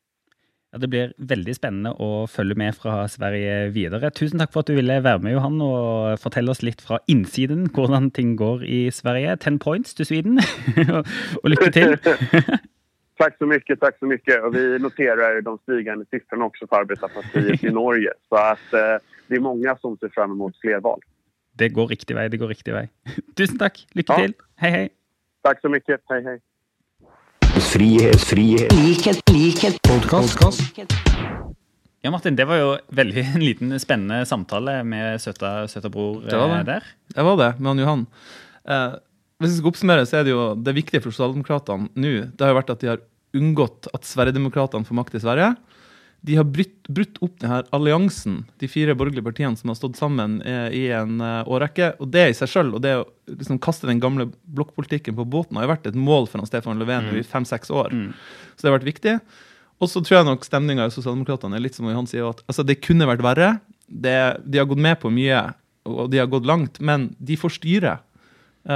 [0.73, 4.09] Ja, Det blir veldig spennende å følge med fra Sverige videre.
[4.11, 7.69] Tusen takk for at du ville være med, Johan, og fortelle oss litt fra innsiden
[7.75, 9.37] hvordan ting går i Sverige.
[9.45, 10.41] Ten points til Sweden,
[11.43, 11.95] og lykke til!
[13.17, 14.43] Tack så mycket, tack så mycket.
[14.43, 18.13] Och vi noterar de stigande siffrorna också för Arbetarpartiet i Norge.
[18.29, 20.99] Så att eh, det är många som ser fram emot fler val.
[21.57, 22.83] Det går riktig vei, det går riktig vei.
[23.37, 24.25] Tusen takk, lykke ja.
[24.27, 24.33] til.
[24.61, 24.85] Hei, hei.
[25.47, 25.97] Takk så mye.
[26.11, 26.35] Hei, hei.
[27.71, 28.75] Frihet, frihet.
[28.77, 29.79] Likhet, likhet.
[29.87, 30.61] Podcast.
[32.05, 36.37] Ja, Martin, det var jo veldig en liten spennende samtale med søta, søta bror det
[36.37, 36.59] var det.
[36.59, 36.91] Eh, der.
[37.15, 38.05] Det var det, med han Johan.
[38.69, 38.99] Eh,
[39.41, 42.53] hvis vi skal oppsummere, så er det jo det viktige for sosialdemokratene nå det har
[42.53, 43.01] jo vært at de har
[43.37, 45.49] unngått at Sverigedemokraterna får makt i Sverige
[46.21, 50.39] de har brutt, brutt opp denne alliansen, de fire borgerlige partiene som har stått sammen
[50.41, 51.93] eh, i en uh, årrekke.
[52.03, 55.59] Og det i seg selv, og det å liksom, kaste den gamle blokkpolitikken på båten,
[55.59, 57.19] har jo vært et mål for han Stefan Löfven mm.
[57.21, 57.93] i fem-seks år.
[57.93, 58.09] Mm.
[58.55, 59.15] Så det har vært viktig.
[59.77, 62.65] Og så tror jeg nok stemninga i Sosialdemokratene er litt som han sier, at altså,
[62.65, 63.53] det kunne vært verre.
[63.87, 65.43] Det, de har gått med på mye,
[65.87, 67.99] og de har gått langt, men de får styre.
[68.67, 68.73] Uh,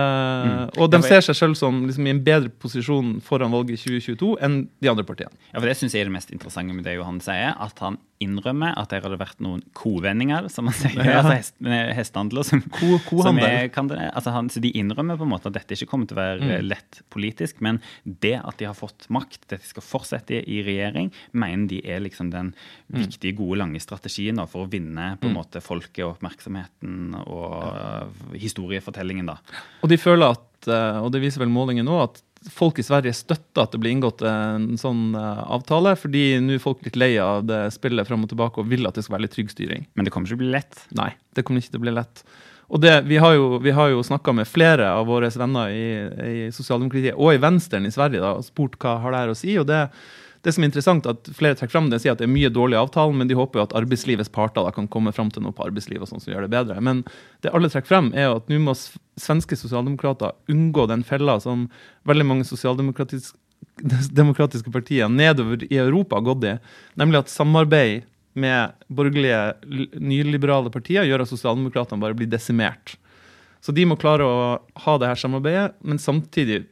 [0.48, 0.60] mm.
[0.80, 4.38] Og de ser seg selv som liksom, i en bedre posisjon foran valget i 2022
[4.48, 5.36] enn de andre partiene.
[5.52, 7.58] Ja, for Det syns jeg er det mest interessante med det Johan sier.
[7.60, 11.00] At han innrømmer at det hadde vært noen kovendinger, som man sier.
[11.12, 11.22] Ja.
[11.22, 11.56] altså hest,
[11.98, 12.46] hestehandler.
[12.46, 13.70] Som, ko, som er,
[14.12, 16.48] altså han, så De innrømmer på en måte at dette ikke kommer til å være
[16.48, 16.68] mm.
[16.68, 21.12] lett politisk, men det at de har fått makt, det de skal fortsette i regjering,
[21.34, 23.00] mener de er liksom den mm.
[23.00, 25.40] viktige, gode, lange strategien da, for å vinne på en mm.
[25.42, 28.02] måte folket og oppmerksomheten og ja.
[28.46, 29.32] historiefortellingen.
[29.34, 29.40] da.
[29.82, 33.14] Og de føler at, eh, og det viser vel målingen nå, at folk i Sverige
[33.14, 37.14] støtter at det blir inngått en sånn eh, avtale, fordi nå er folk litt lei
[37.22, 39.86] av det spillet fram og tilbake og vil at det skal være litt trygg styring.
[39.94, 40.86] Men det kommer ikke til å bli lett?
[40.98, 42.24] Nei, det kommer ikke til å bli lett.
[42.72, 45.88] Og det, Vi har jo, vi jo snakka med flere av våre venner i,
[46.48, 49.38] i sosialdemokratiet og i Venstre i Sverige da, og spurt hva har det her å
[49.38, 49.58] si.
[49.60, 49.82] og det
[50.42, 52.80] det som er interessant, at flere trekker fram det, sier at det er mye dårlig
[52.80, 55.68] avtale, men de håper jo at arbeidslivets parter da kan komme fram til noe på
[55.68, 56.80] arbeidslivet og sånn som gjør det bedre.
[56.82, 57.04] Men
[57.46, 58.74] det alle trekker frem, er jo at nå må
[59.22, 61.68] svenske sosialdemokrater unngå den fella som
[62.10, 63.38] veldig mange sosialdemokratiske
[64.22, 66.56] demokratiske partier nedover i Europa har gått i,
[66.98, 72.96] nemlig at samarbeid med borgerlige nyliberale partier gjør at sosialdemokratene bare blir desimert.
[73.62, 74.38] Så de må klare å
[74.86, 76.64] ha det her samarbeidet, men samtidig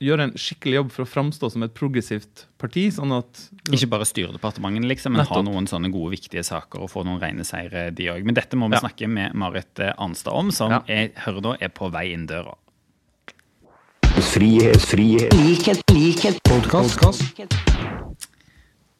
[0.00, 2.86] gjøre en skikkelig jobb for å framstå som et progressivt parti.
[2.94, 6.90] sånn at Ikke bare styre departementet liksom, men ha noen sånne gode, viktige saker og
[6.90, 8.24] få noen rene seire, de òg.
[8.24, 8.80] Men dette må vi Ja.
[8.86, 10.82] snakke med Marit eh, Arnstad om, som Ja.
[10.86, 12.54] jeg hører da er på vei inn døra.
[14.18, 17.44] Frihet, frihet, likhet, likhet, podkast.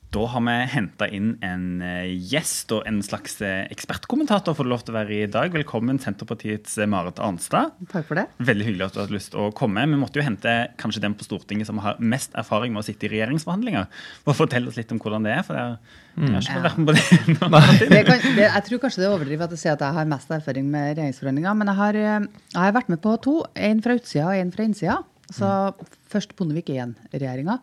[0.09, 4.71] Da har vi henta inn en eh, gjest og en slags eh, ekspertkommentator får du
[4.73, 5.53] lov til å være i dag.
[5.53, 7.75] Velkommen, Senterpartiets eh, Marit Arnstad.
[7.92, 8.25] Takk for det.
[8.40, 9.85] Veldig hyggelig at du hadde lyst til å komme.
[9.85, 13.05] Vi måtte jo hente kanskje den på Stortinget som har mest erfaring med å sitte
[13.05, 13.85] i regjeringsforhandlinger.
[14.25, 15.44] For Fortell oss litt om hvordan det er.
[15.44, 15.79] for jeg har-
[16.18, 17.05] jeg har ikke fått vært med på det.
[17.37, 17.61] nå.
[17.92, 20.09] det, kan, det jeg tror kanskje det er overdrivet at jeg sier at jeg har
[20.16, 23.37] mest erfaring med regjeringsforhandlinger, men jeg har, jeg har vært med på to.
[23.55, 24.97] En fra utsida og en fra innsida.
[25.29, 25.53] Så
[26.09, 27.59] først Bondevik I-regjeringa.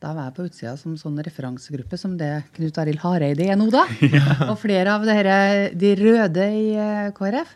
[0.00, 3.66] Da var jeg på utsida som sånn referansegruppe som det Knut Arild Hareide er nå,
[3.72, 3.84] da.
[4.50, 5.36] Og flere av det
[5.76, 7.52] de røde i eh, KrF.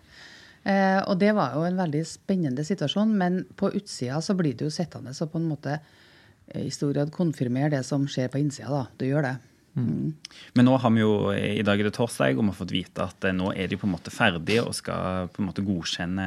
[0.64, 4.68] Eh, og det var jo en veldig spennende situasjon, men på utsida så blir det
[4.68, 8.40] jo sittende og på en måte eh, i stor grad konfirmere det som skjer på
[8.40, 8.84] innsida, da.
[9.00, 9.34] Du gjør det.
[9.74, 13.06] Men nå har vi jo i dag er det torsdag, og vi har fått vite
[13.08, 16.26] at eh, nå er de på en måte ferdige og skal på en måte godkjenne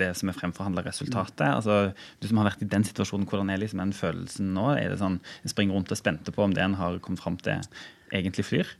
[0.00, 1.44] det som er fremforhandla resultatet.
[1.50, 4.70] Altså, Du som har vært i den situasjonen, hvordan er liksom den følelsen nå?
[4.78, 7.36] Er det sånn, En springer rundt og spente på om det en har kommet fram
[7.36, 7.60] til,
[8.12, 8.72] egentlig flyr?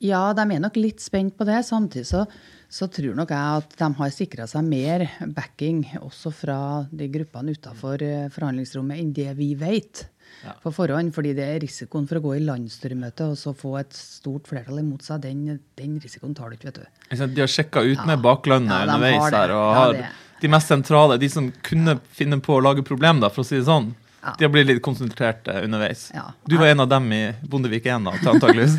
[0.00, 1.58] Ja, de er nok litt spent på det.
[1.66, 2.22] Samtidig så,
[2.70, 6.60] så tror nok jeg at de har sikra seg mer backing også fra
[6.92, 10.06] de gruppene utafor forhandlingsrommet enn det vi vet
[10.62, 11.12] på forhånd.
[11.14, 14.80] Fordi det er risikoen for å gå i landsstyremøte og så få et stort flertall
[14.82, 17.26] imot seg, den, den risikoen tar du ikke, vet du.
[17.34, 18.06] De har sjekka ut Ja.
[18.06, 19.96] med baklandet Ja, underveis her, og har
[20.40, 23.56] de mest sentrale, de som kunne finne på å lage problem, da, for å si
[23.58, 24.34] det sånn, Ja.
[24.36, 26.10] de har blitt litt konsentrert eh, underveis.
[26.12, 26.26] Ja.
[26.44, 28.74] Du var en av dem i Bondevik 1, da, antakeligvis.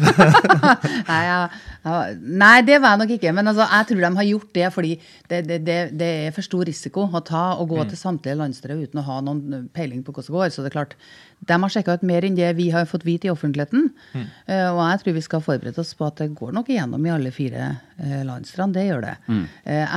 [1.11, 3.33] Nei, jeg, nei, det var jeg nok ikke.
[3.33, 4.91] Men altså, jeg tror de har gjort det fordi
[5.31, 8.83] det, det, det, det er for stor risiko å ta og gå til samtlige landsstyrer
[8.85, 10.53] uten å ha noen peiling på hvordan det går.
[10.53, 10.95] Så det er klart,
[11.41, 13.89] de har sjekka ut mer enn det vi har fått vite i offentligheten.
[14.13, 17.13] Eh, og jeg tror vi skal forberede oss på at det går nok igjennom i
[17.15, 18.75] alle fire uh, landsstyrene.
[18.75, 19.15] Det gjør det.
[19.31, 19.45] Mm.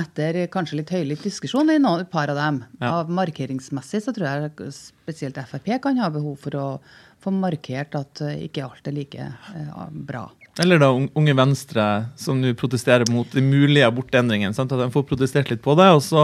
[0.04, 2.62] etter kanskje litt høylytt diskusjon i noen, et par av dem.
[2.84, 6.68] Av markeringsmessig så tror jeg spesielt Frp kan ha behov for å
[7.24, 10.26] få markert at eh, ikke alt er like eh, bra.
[10.62, 11.86] Eller da Unge Venstre,
[12.20, 14.54] som nå protesterer mot de mulige abortendringene.
[14.54, 16.22] At de får protestert litt på det, og så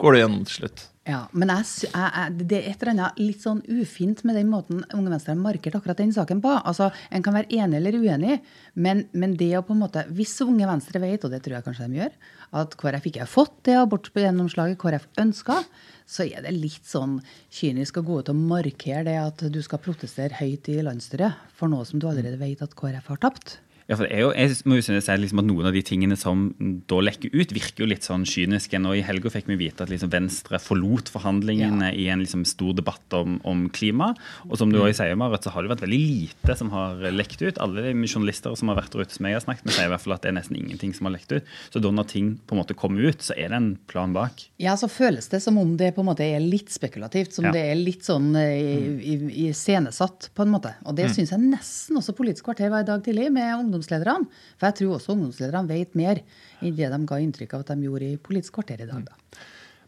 [0.00, 0.86] går det gjennom til slutt.
[1.08, 4.82] Ja, men jeg, jeg, det er et eller annet litt sånn ufint med den måten
[4.92, 6.52] Unge Venstre har markert akkurat den saken på.
[6.68, 8.34] Altså, En kan være enig eller uenig,
[8.76, 11.64] men, men det å på en måte Hvis Unge Venstre vet, og det tror jeg
[11.64, 12.18] kanskje de gjør,
[12.60, 15.62] at KrF ikke har fått det abortgjennomslaget KrF ønska,
[16.08, 17.18] så er det litt sånn
[17.52, 21.72] kynisk å gå ut og markere det at du skal protestere høyt i landsstyret for
[21.72, 23.58] noe som du allerede vet at KrF har tapt.
[23.88, 26.16] Ja, for det er jo, jeg må jo synes liksom at Noen av de tingene
[26.20, 26.50] som
[26.90, 28.76] da lekker ut, virker jo litt sånn kyniske.
[28.76, 32.74] Nå I helga fikk vi vite at liksom Venstre forlot forhandlingene i en liksom stor
[32.76, 34.10] debatt om, om klima.
[34.44, 37.40] Og som du også sier, Marit, så har det vært veldig lite som har lekt
[37.40, 37.56] ut.
[37.64, 39.92] Alle de journalister som har vært der ute som jeg har snakket med, sier i
[39.94, 41.48] hvert fall at det er nesten ingenting som har lekt ut.
[41.72, 44.44] Så da når ting på en måte kommer ut, så er det en plan bak.
[44.60, 47.32] Ja, så føles det som om det på en måte er litt spekulativt.
[47.38, 47.52] Som Ja.
[47.56, 50.74] det er litt sånn eh, i- i- iscenesatt, på en måte.
[50.84, 53.46] Og det syns jeg nesten også Politisk kvarter var i dag tidlig, med
[53.78, 54.28] ungdomslederne.
[54.58, 56.22] For jeg tror også ungdomslederne vet mer
[56.60, 59.06] enn det de ga inntrykk av at de gjorde i Politisk kvarter i dag.
[59.06, 59.40] da.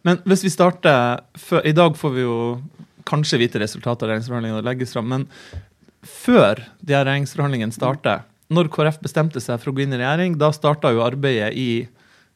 [0.06, 2.62] Men hvis vi starter for, I dag får vi jo
[3.04, 5.08] kanskje vite resultatet av regjeringsforhandlingene legges fram.
[5.08, 5.26] Men
[6.02, 10.38] før de her regjeringsforhandlingene starter, når KrF bestemte seg for å gå inn i regjering,
[10.38, 11.86] da starta jo arbeidet i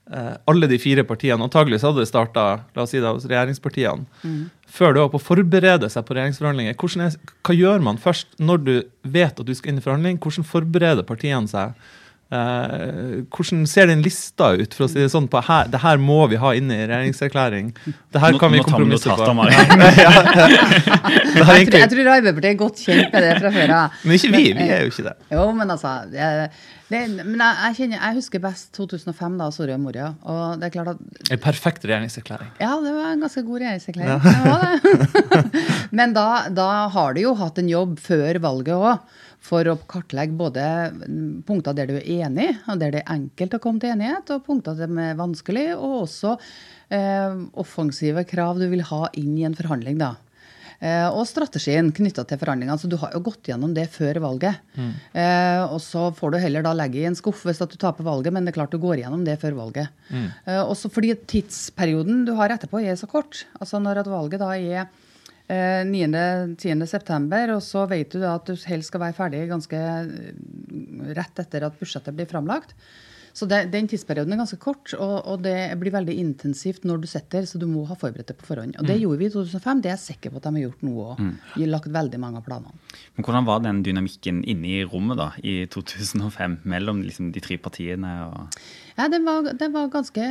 [0.05, 1.41] alle de fire partiene.
[1.41, 4.05] Antagelig så hadde det starta si hos regjeringspartiene.
[4.75, 6.77] Før du var på å forberede seg på regjeringsforhandlinger.
[6.77, 10.19] Er, hva gjør man først når du vet at du skal inn i forhandling?
[10.21, 11.79] Hvordan forbereder partiene seg?
[12.35, 14.75] Eh, hvordan ser den lista ut?
[14.75, 17.71] for å si Det sånn på her, det her må vi ha inne i regjeringserklæring.
[17.85, 19.33] Det her kan vi nå vi kompromisse på.
[19.55, 19.65] Ja,
[20.01, 20.13] ja.
[21.35, 23.99] Jeg tror, jeg tror Arbeiderpartiet er godt kjent med det fra før av.
[24.05, 24.45] men ikke vi.
[24.57, 25.15] Vi er jo ikke det.
[25.35, 26.29] Jo, men altså det,
[26.91, 30.11] det, Men jeg, jeg, kjenner, jeg husker best 2005, da, Soria Moria.
[30.23, 32.51] Og det er klart at En perfekt regjeringserklæring.
[32.63, 34.25] Ja, det var en ganske god regjeringserklæring.
[34.25, 35.67] Det var det.
[35.99, 40.37] Men da, da har du jo hatt en jobb før valget òg, for å kartlegge
[40.39, 40.65] både
[41.47, 44.45] punkter der du er enig, og der det er enkelt å komme til enighet, og
[44.47, 46.37] punkter som er vanskelig, og også
[46.89, 50.15] eh, offensive krav du vil ha inn i en forhandling, da.
[50.85, 52.77] Eh, og strategien knytta til forhandlingene.
[52.81, 54.61] Så du har jo gått gjennom det før valget.
[54.77, 58.07] Eh, og så får du heller da legge i en skuff hvis at du taper
[58.07, 60.05] valget, men det er klart du går gjennom det før valget.
[60.45, 63.47] Eh, også fordi tidsperioden du har etterpå er så kort.
[63.61, 64.91] Altså når at valget da er
[65.49, 66.85] eh, 9.-10.
[66.91, 70.31] september, og så vet du at du helst skal være ferdig ganske eh,
[71.17, 72.77] rett etter at budsjettet blir framlagt.
[73.35, 77.09] Så det, Den tidsperioden er ganske kort, og, og det blir veldig intensivt når du
[77.11, 78.77] sitter, så du må ha forberedt det på forhånd.
[78.79, 79.81] Og Det gjorde vi i 2005.
[79.83, 81.25] Det er jeg sikker på at de har gjort nå òg.
[81.57, 82.79] Vi har lagt veldig mange av planene.
[83.17, 87.59] Men hvordan var den dynamikken inne i rommet da, i 2005 mellom liksom, de tre
[87.59, 88.15] partiene?
[88.31, 88.63] og...
[88.97, 90.25] Ja, det var, det var ganske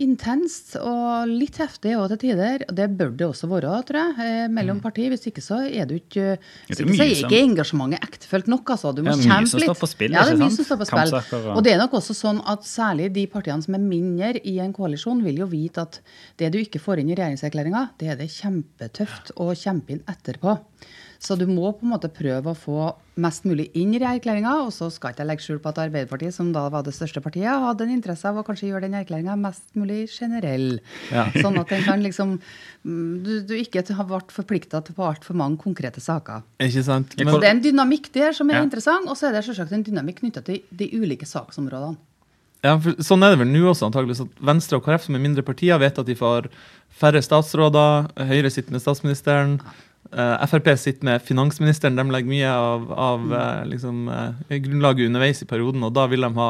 [0.00, 2.62] intenst og litt heftig òg til tider.
[2.72, 5.10] Det bør det også være, tror jeg, eh, mellom partier.
[5.12, 8.48] Hvis ikke så er du ikke Hvis det er ikke så er ikke engasjementet ektefølt
[8.48, 8.64] nok.
[8.74, 8.94] altså.
[8.96, 9.68] Du må Ja, mye kjempe som litt.
[9.68, 11.14] står på spill, Ja, det er mye som står på spill.
[11.44, 14.58] Og- Og det er nok også sånn at særlig de partiene som er mindre i
[14.60, 16.00] en koalisjon, vil jo vite at
[16.38, 20.58] det du ikke får inn i regjeringserklæringa, det er det kjempetøft å kjempe inn etterpå.
[21.24, 24.50] Så du må på en måte prøve å få mest mulig inn i erklæringa.
[24.66, 27.22] Og så skal ikke jeg legge skjul på at Arbeiderpartiet, som da var det største
[27.24, 30.80] partiet, hadde en interesse av å kanskje gjøre den erklæringa mest mulig generell.
[31.14, 31.24] Ja.
[31.44, 32.34] Sånn at den kan liksom
[32.84, 36.44] mm, du, du ikke har vært forplikta til på altfor mange konkrete saker.
[36.60, 37.16] Ikke sant?
[37.16, 38.66] Men, Så det er en dynamikk der som er Ja.
[38.68, 41.96] interessant, og så er det selvsagt en dynamikk knytta til de ulike saksområdene.
[42.64, 44.22] ja, for sånn er det vel nå også, antageligvis.
[44.24, 46.46] At Venstre og KrF, som er mindre partier, vet at de får
[47.00, 48.08] færre statsråder.
[48.28, 49.58] Høyre sitter med statsministeren.
[49.64, 51.96] eh, Frp sitter med finansministeren.
[51.96, 56.26] De legger mye av, av eh, liksom, eh, grunnlaget underveis i perioden, og da vil
[56.26, 56.48] de ha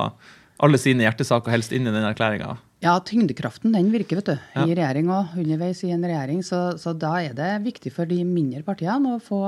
[0.64, 2.56] alle sine hjertesaker helst inn i den erklæringa.
[2.84, 4.34] Ja, tyngdekraften den virker, vet du.
[4.54, 4.66] Ja.
[4.66, 6.42] I regjering og underveis i en regjering.
[6.44, 9.40] Så, så da er det viktig for de mindre partiene å få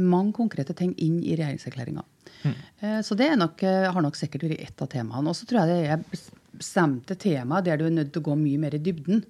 [0.00, 2.02] mange konkrete ting inn i regjeringserklæringa.
[2.40, 2.58] Mm.
[3.04, 5.30] Så det er nok, eh, har nok sikkert vært ett av temaene.
[5.30, 8.30] Og så tror jeg det er bes- bestemte temaer der du er nødt til å
[8.30, 9.24] gå mye mer i dybden.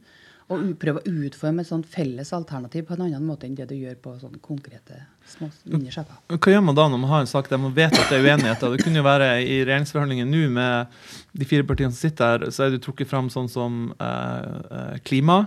[0.51, 3.77] Og prøve å utforme et sånt felles alternativ på en annen måte enn det du
[3.77, 4.99] gjør på sånne konkrete
[5.31, 6.05] små mindre.
[6.35, 8.27] Hva gjør man da når man har en sak der man vet at det er
[8.27, 8.75] uenigheter?
[8.75, 10.97] Det kunne jo være i regjeringsforhandlinger nå med
[11.39, 14.49] de fire partiene som sitter her, så er det trukket fram sånn som eh,
[14.81, 15.45] eh, klima.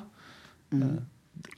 [0.72, 1.02] Mm.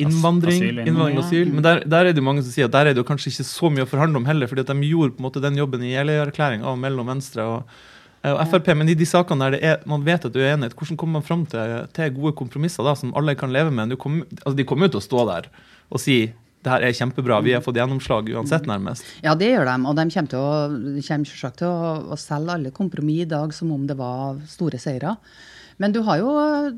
[0.01, 1.51] Innvandring, Asyl innvandring og innvandring, asyl.
[1.53, 3.29] Men der, der er det jo mange som sier at der er det jo kanskje
[3.31, 5.60] ikke så mye å forhandle om heller, fordi at de gjorde på en måte den
[5.62, 7.94] jobben i Jeløya-erklæringa mellom Venstre og, eh,
[8.33, 8.71] og Frp.
[8.77, 11.19] Men i de sakene der det er, man vet at det er uenighet, hvordan kommer
[11.19, 13.93] man fram til, til gode kompromisser da, som alle kan leve med?
[13.93, 15.49] Du kommer- altså, de kommer jo til å stå der
[15.93, 16.33] og si
[16.65, 19.05] det her er kjempebra, vi har fått gjennomslag uansett, nærmest.
[19.21, 20.53] Ja, det gjør de, og de kommer, til å,
[21.05, 24.79] kommer selvsagt til å, å selge alle kompromiss i dag som om det var store
[24.81, 25.13] seire.
[25.77, 26.31] Men du har jo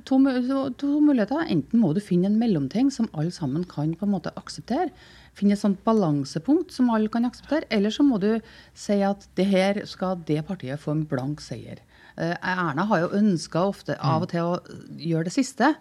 [0.03, 0.17] to,
[0.49, 1.45] to, to muligheter.
[1.53, 4.89] Enten må du finne en mellomting som alle sammen kan på en måte akseptere.
[5.38, 7.67] Finne et sånt balansepunkt som alle kan akseptere.
[7.73, 8.32] Eller så må du
[8.78, 11.84] si at det her skal det partiet få en blank seier.
[12.17, 14.60] Eh, Erna har jo ønska ofte av og til å
[14.97, 15.76] gjøre det siste.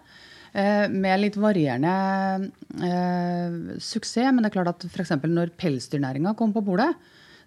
[0.53, 4.29] eh, Med litt varierende eh, suksess.
[4.29, 5.15] Men det er klart at f.eks.
[5.25, 6.91] når pelsdyrnæringa kom på bordet,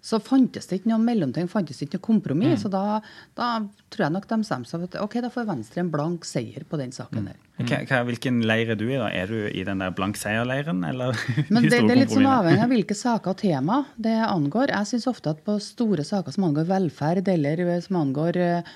[0.01, 2.63] så fantes det ikke noe mellomting, fantes det ikke noe kompromiss.
[2.63, 2.99] Så da,
[3.37, 3.49] da
[3.93, 6.65] tror jeg nok de bestemte seg for at ok, da får Venstre en blank seier
[6.67, 7.37] på den saken der.
[7.61, 7.69] Mm.
[7.85, 8.97] hva, hvilken leir er du i?
[8.97, 9.11] da?
[9.13, 11.13] Er du i den der blank seier-leiren, eller
[11.53, 14.73] Men det, det er litt sånn avhengig av hvilke saker og tema det angår.
[14.73, 18.73] Jeg syns ofte at på store saker som angår velferd, eller som angår eh,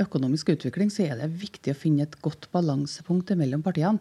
[0.00, 4.00] økonomisk utvikling, så er det viktig å finne et godt balansepunkt mellom partiene.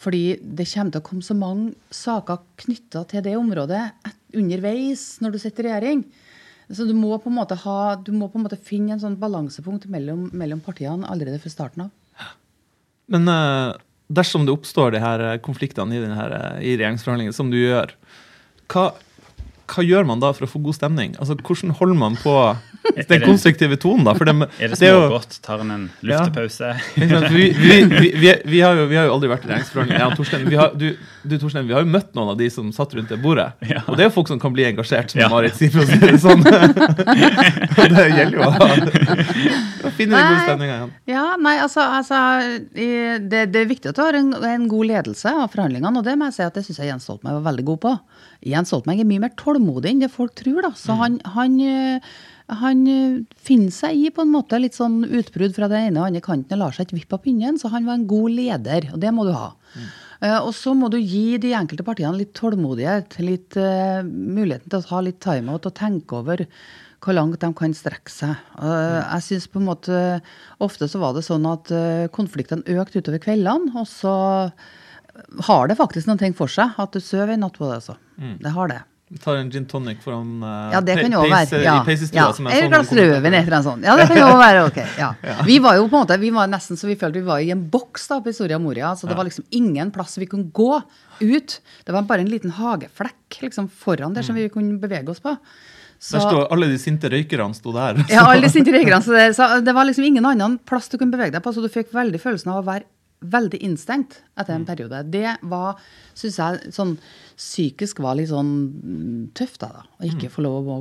[0.00, 3.82] Fordi det kommer til å komme så mange saker knytta til det området
[4.36, 6.04] underveis når du sitter i regjering.
[6.70, 9.18] Så du må på en måte, ha, du må på en måte finne en sånn
[9.20, 12.28] balansepunkt mellom, mellom partiene allerede fra starten av.
[13.10, 13.74] Men uh,
[14.10, 17.92] dersom det oppstår de her eh, konfliktene i, den eh, i regjeringsforhandlingene, som du gjør,
[18.70, 18.90] hva,
[19.70, 21.16] hva gjør man da for å få god stemning?
[21.18, 22.34] Altså, Hvordan holder man på
[22.82, 24.04] den det- konstruktive tonen?
[24.08, 24.14] da?
[24.16, 25.38] For det, Er det så godt, smågodt?
[25.46, 26.70] Tar en en luftepause?
[26.96, 27.20] Ja.
[27.30, 30.00] Vi, vi, vi, vi, vi, har jo, vi har jo aldri vært i regjeringsforhandlinger.
[30.00, 30.86] Jeg og Torstein, vi har, du,
[31.28, 33.50] du, Torstein, vi har jo møtt noen av de som satt rundt det bordet.
[33.68, 33.82] Ja.
[33.86, 35.28] Og det er jo folk som kan bli engasjert, som Ja.
[35.32, 36.40] Marit sier, for å si det sånn.
[37.80, 40.92] Og det gjelder jo å finne den gode stemninga igjen.
[41.10, 42.18] Ja, nei, altså, altså
[42.74, 46.16] det, det er viktig at du har en, en god ledelse av forhandlingene, og det
[46.20, 47.94] må jeg si at det syns jeg Jens Stoltenberg var veldig god på.
[48.50, 50.72] Jens Stoltenberg er mye mer tålmodig enn det folk tror, da.
[50.78, 52.12] Så han, han, eh,
[52.58, 56.08] han eh, finner seg i på en måte litt sånn utbrudd fra den ene og
[56.08, 58.90] andre kanten og lar seg ikke vippe av pinnen, så han var en god leder,
[58.94, 59.52] og det må du ha.
[59.70, 59.88] Mm.
[60.42, 64.88] og så må du gi de enkelte partiene litt tålmodighet, litt uh, muligheten til å
[64.88, 66.42] ta litt timeout og tenke over
[67.00, 68.34] hvor langt de kan strekke seg.
[68.58, 70.02] Uh, jeg synes på en måte
[70.60, 74.14] Ofte så var det sånn at uh, konfliktene økte utover kveldene, og så
[75.48, 77.80] har det faktisk noen ting for seg at du sover en natt på det.
[77.80, 77.96] altså.
[78.42, 78.82] Det har det.
[79.10, 81.62] Vi tar en gin tonic foran uh, Ja, det kan jo pace, være.
[81.64, 82.20] Ja, i peisestua.
[82.20, 82.26] ja.
[82.30, 83.80] er Eller et glass rødvin, etter eller sånn.
[83.80, 83.88] sånt.
[83.88, 84.78] Ja, det kan jo være ok.
[85.02, 85.08] Ja.
[85.48, 87.50] Vi var jo på en måte, vi var nesten så vi følte vi var i
[87.50, 88.92] en boks da på Soria Moria.
[88.94, 90.78] Så det var liksom ingen plass vi kunne gå
[91.24, 91.56] ut.
[91.86, 95.34] Det var bare en liten hageflekk liksom foran der som vi kunne bevege oss på.
[96.00, 97.98] Så, Der står alle de sinte røykerne sto der.
[98.14, 100.96] ja, alle de sinte røykerne Så det, så det var liksom ingen annen plass du
[100.96, 102.86] kunne bevege deg på, så du fikk veldig følelsen av å være
[103.20, 105.02] veldig innstengt etter en periode.
[105.12, 105.76] Det var,
[106.16, 106.94] syns jeg, sånn
[107.40, 109.86] psykisk var litt sånn mm, tøft, da.
[109.98, 110.80] Å ikke få lov å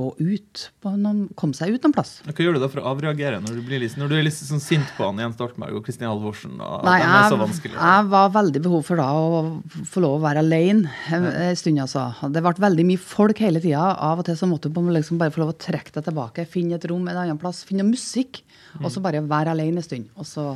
[0.00, 2.12] gå ut, på noen, komme seg ut noen plass.
[2.24, 4.36] Hva gjør du da for å avreagere når du, blir litt, når du er litt
[4.36, 6.54] sånn sint på han Jens Stoltenberg og Kristin Halvorsen?
[6.56, 9.42] Og Nei, de er så jeg, jeg var veldig behov for da å
[9.90, 12.06] få lov å være alene en stund, altså.
[12.32, 13.90] Det ble veldig mye folk hele tida.
[14.08, 16.78] Av og til så måtte du liksom bare få lov å trekke deg tilbake, finne
[16.78, 18.44] et rom en annen plass, finne musikk, musikk,
[18.80, 20.08] og så bare være alene en stund.
[20.16, 20.54] Og så,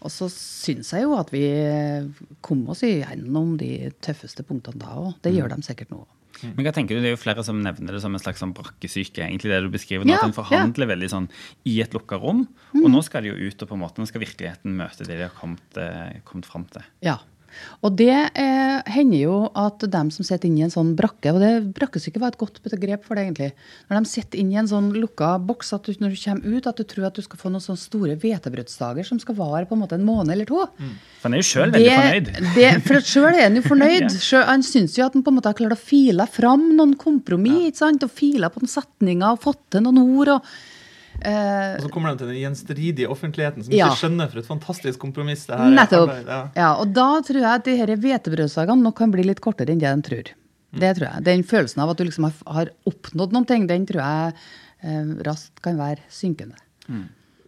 [0.00, 1.44] og så syns jeg jo at vi
[2.44, 5.14] kom oss igjennom de tøffeste punktene da òg.
[5.24, 6.02] Det gjør de sikkert nå.
[6.42, 8.52] Men hva tenker du, Det er jo flere som nevner det som en slags sånn
[8.56, 9.24] brakkesyke.
[9.24, 11.28] egentlig det du beskriver nå, Ja, At en forhandler veldig sånn
[11.64, 12.46] i et lukka rom.
[12.76, 15.16] Og nå skal de jo ut og på en måte, nå skal virkeligheten møte det
[15.16, 16.84] de har kommet, eh, kommet fram til.
[17.00, 17.18] Ja.
[17.84, 21.40] Og det eh, hender jo at dem som sitter inne i en sånn brakke, og
[21.42, 23.50] det brakkesyke var et godt begrep for det, egentlig.
[23.90, 26.68] Når de sitter inne i en sånn lukka boks, at du, når du kommer ut,
[26.70, 29.76] at du tror at du skal få noen sånne store hvetebrødsdager som skal vare på
[29.76, 30.64] en måte en måned eller to.
[31.20, 32.32] For han er jo sjøl veldig fornøyd.
[32.56, 33.84] Det, for sjøl er han jo fornøyd.
[34.06, 34.10] Ja.
[34.12, 36.94] Selv, han syns jo at han på en måte har klart å file fram noen
[37.00, 38.04] kompromiss, ikke sant?
[38.04, 40.34] og fila på noen setninger og fått til noen ord.
[40.36, 40.75] og
[41.26, 43.88] Og så kommer de til den gjenstridige offentligheten som Ja.
[43.90, 45.74] ikke skjønner for et fantastisk kompromiss det her er.
[45.74, 46.10] Nettopp.
[46.10, 46.40] Alle- Ja.
[46.56, 49.78] Ja, og da tror jeg at de her hvetebrødsdagene nok kan bli litt kortere enn
[49.82, 50.30] det de tror.
[50.76, 51.24] Det tror jeg.
[51.24, 54.34] Den følelsen av at du liksom har, har oppnådd noen ting, den tror jeg
[54.84, 56.54] eh, raskt kan være synkende.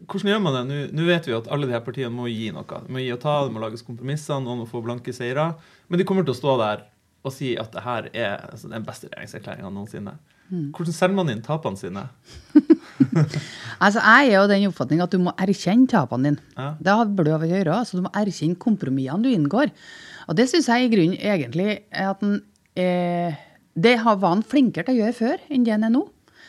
[0.09, 0.63] Hvordan gjør man det?
[0.69, 2.65] Nå- Nå vet vi jo at alle de her partiene må gi noe.
[2.65, 5.55] De må gi og ta, det må lages kompromisser, noen må få blanke seire.
[5.91, 6.83] Men de kommer til å stå der
[7.25, 10.15] og si at det her er altså, den beste regjeringserklæringa noensinne.
[10.51, 10.71] Mm.
[10.73, 12.09] Hvordan selger man inn tapene sine?
[13.85, 16.41] Altså, Jeg er jo den oppfatning at du må erkjenne tapene dine.
[16.57, 16.73] Ja.
[16.83, 17.77] Det burde du gjøre.
[17.79, 19.71] altså Du må erkjenne kompromissene du inngår.
[20.29, 22.41] Og det syns jeg i grunnen egentlig er at en,
[22.77, 23.37] eh,
[23.79, 26.09] det har- var han flinkere til å gjøre før enn det han er nå.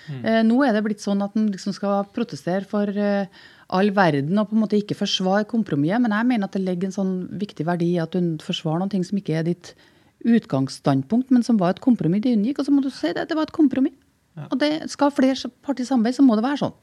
[0.09, 3.27] Eh, nå er det blitt sånn at en liksom skal protestere for eh,
[3.69, 6.01] all verden og på en måte ikke forsvare kompromisset.
[6.01, 9.03] Men jeg mener at det ligger en sånn viktig verdi i at du forsvarer noe
[9.05, 9.75] som ikke er ditt
[10.25, 12.59] utgangsstandpunkt, men som var et kompromiss de unngikk.
[12.59, 13.93] Og så må du si det, det var et kompromiss.
[14.47, 16.75] Og det skal flere partier samarbeide, så må det være sånn.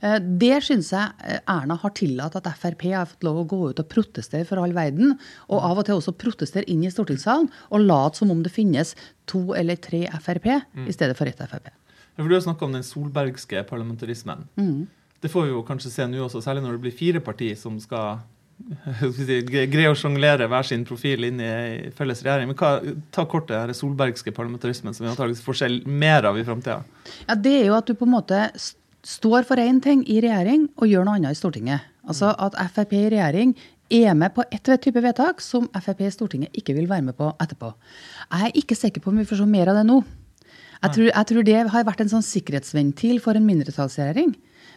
[0.00, 3.60] Eh, Det syns jeg eh, Erna har tillatt at Frp har fått lov å gå
[3.70, 5.16] ut og protestere for all verden.
[5.48, 8.94] Og av og til også protestere inn i stortingssalen og late som om det finnes
[9.30, 10.50] to eller tre Frp
[10.86, 11.70] i stedet for ett Frp.
[12.16, 14.46] Ja, For Du har snakka om den solbergske parlamentarismen.
[14.56, 14.86] Mm.
[15.20, 17.78] Det får vi jo kanskje se nå også, særlig når det blir fire partier som
[17.80, 18.20] skal
[18.96, 19.38] skal vi si,
[19.72, 22.50] gre- å sjonglere hver sin profil inn i felles regjering.
[22.52, 22.70] Men hva,
[23.14, 26.80] ta kort det denne solbergske parlamentarismen som vi antakeligvis får se mer av i framtida.
[27.28, 28.40] Ja, Det er jo at du på en måte
[29.04, 31.84] står for én ting i regjering og gjør noe annet i Stortinget.
[32.08, 33.54] Altså at Frp i regjering
[33.92, 37.28] er med på ett type vedtak som Frp i Stortinget ikke vil være med på
[37.40, 37.74] etterpå.
[38.32, 40.00] Jeg er ikke sikker på om vi får se mer av det nå.
[40.84, 44.34] Jeg tror, jeg tror det har vært en sånn sikkerhetsventil for en mindretallsregjering.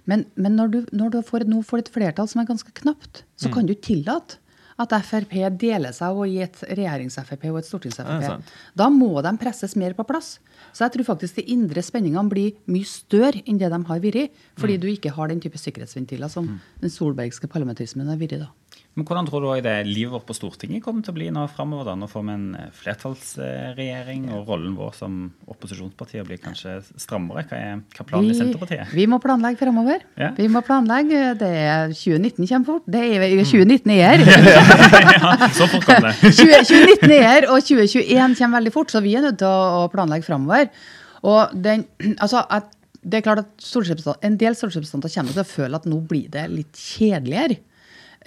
[0.08, 3.24] Men, men når du, når du får, nå får et flertall som er ganske knapt,
[3.39, 4.39] så kan du tillate
[4.78, 8.51] at Frp deler seg og gir et regjerings-Frp og et stortings-Frp.
[8.78, 10.36] Da må de presses mer på plass.
[10.70, 14.38] Så jeg tror faktisk de indre spenningene blir mye større enn det de har vært,
[14.62, 18.38] fordi du ikke har den type sikkerhetsventiler som den solbergske parlamentarismen har vært.
[18.45, 18.51] da.
[18.98, 21.93] Men hvordan tror du det livet vårt på Stortinget kommer til å bli nå framover?
[21.93, 27.43] Nå får vi en eh, flertallsregjering, og rollen vår som opposisjonspartier blir kanskje strammere.
[27.45, 28.89] Hva er, hva planen i Senterpartiet?
[28.98, 30.02] vi må planlegge fremover.
[30.18, 30.32] Ja.
[30.34, 31.36] Vi må planlegge.
[31.38, 32.89] Det er 2019 kommer fort.
[32.89, 34.26] Det er 2019 er her.
[35.14, 36.16] ja, så fort kom det.
[36.41, 39.84] 20, 2019 er her, og 2021 kommer veldig fort, så vi er nødt til å,
[39.84, 40.74] å planlegge framover.
[41.22, 41.86] Og den,
[42.24, 42.74] altså, at,
[43.06, 46.50] det er klart at En del stortingsrepresentanter kommer til å føle at nå blir det
[46.50, 47.62] litt kjedeligere.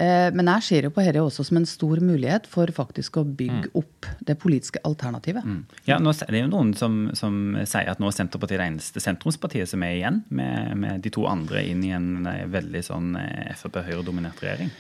[0.01, 3.25] Eh, Men jeg ser jo på dette også som en stor mulighet for faktisk å
[3.25, 5.45] bygge opp det politiske alternativet.
[5.89, 9.03] Ja, nå, er det jo noen som, som sier at nå er Senterpartiet det eneste
[9.05, 13.13] sentrumspartiet som er igjen, med, med de to andre inn i en eh, veldig sånn
[13.21, 14.73] eh, Frp-Høyre-dominert regjering.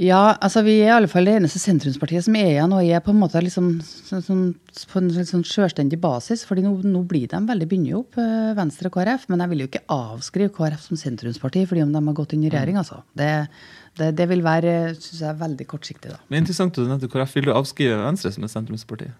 [0.00, 3.02] Ja, altså vi er i alle fall det eneste sentrumspartiet som er igjen, og er
[3.04, 4.44] på en måte liksom, sånn, sånn,
[4.88, 6.46] på en sånn selvstendig basis.
[6.48, 9.26] fordi nå, nå blir de veldig bundet opp, eh, Venstre og KrF.
[9.28, 12.46] Men jeg vil jo ikke avskrive KrF som sentrumsparti fordi om de har gått inn
[12.48, 12.78] i regjering.
[12.80, 13.02] altså.
[13.12, 13.28] Det,
[14.00, 16.14] det, det vil være synes jeg, veldig kortsiktig.
[16.14, 16.16] da.
[16.32, 17.36] Men interessant at du nevnte KrF.
[17.36, 19.10] Vil du avskrive Venstre som et sentrumsparti?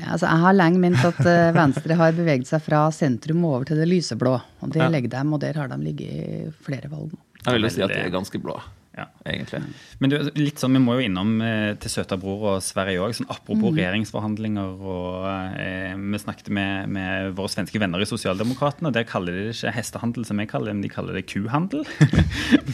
[0.00, 3.58] Ja, Altså, jeg har lenge ment at eh, Venstre har beveget seg fra sentrum og
[3.60, 4.32] over til det lyseblå.
[4.64, 4.88] og Det Ja.
[4.88, 7.20] legger dem, og der har de ligget i flere valg nå.
[7.44, 8.56] Jeg vil jo si at de er ganske blå.
[8.96, 9.04] Ja.
[9.28, 9.60] egentlig.
[10.00, 13.12] Men du, litt sånn, Vi må jo innom eh, til søta bror og Sverige òg.
[13.18, 13.76] Sånn, apropos Mm.
[13.76, 14.80] regjeringsforhandlinger.
[14.80, 15.26] og
[15.60, 18.92] eh, Vi snakket med, med våre svenske venner i Sosialdemokratene.
[18.92, 21.84] Der kaller de det ikke hestehandel, som jeg kaller det, men de kaller det kuhandel.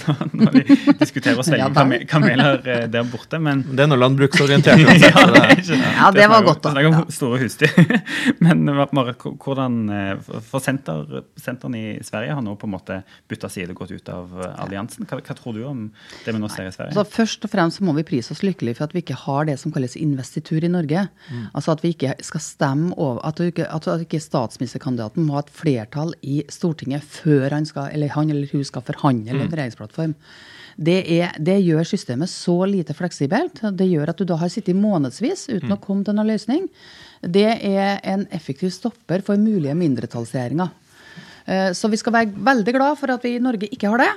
[0.06, 1.74] når, når de diskuterer å Ja, svelge vel.
[1.76, 3.40] kame- kameler eh, der borte.
[3.42, 4.78] Men Det er noe landbruksorientert.
[4.82, 6.70] ja, uansett, det, det- ikke- Ja, det var godt, da.
[6.76, 8.00] snakker om store husdyr.
[8.44, 13.50] Men Mara, hvordan eh, For senter, senteren i Sverige har nå på en måte bytta
[13.50, 15.06] side og gått ut av eh, alliansen.
[15.08, 15.86] Hva, hva tror du om
[16.24, 16.94] det vi nå ser i Sverige?
[16.96, 19.58] Så først og fremst må vi prise oss lykkelige for at vi ikke har det
[19.60, 21.08] som kalles investitur i Norge.
[21.52, 25.52] Altså at vi ikke skal stemme over At, ikke, at ikke statsministerkandidaten må ha et
[25.52, 30.14] flertall i Stortinget før han, skal, eller han eller hun skal forhandle en regjeringsplattform.
[30.76, 33.60] Det, er, det gjør systemet så lite fleksibelt.
[33.76, 36.68] Det gjør at du da har sittet månedsvis uten å komme til noen løsning.
[37.22, 40.72] Det er en effektiv stopper for mulige mindretallsregjeringer.
[41.46, 44.10] Eh, Så vi skal være veldig glad for at vi i Norge ikke har det.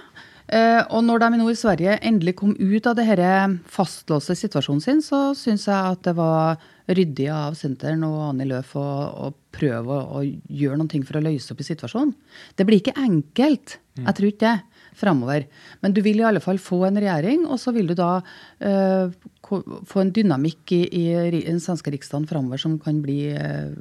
[0.48, 4.84] Eh, Og når de nå i Sverige endelig kom ut av det denne fastlåste situasjonen
[4.84, 8.86] sin, så syns jeg at det var ryddig av Senteren og Annie Løf å,
[9.26, 12.14] å prøve å, å gjøre noen ting for å løse opp i situasjonen.
[12.54, 15.48] Det blir ikke enkelt, jeg tror ikke det, framover.
[15.82, 19.12] Men du vil i alle fall få en regjering, og så vil du da uh,
[19.42, 23.74] få en dynamikk i, i den svenske riksdagen framover som kan bli uh,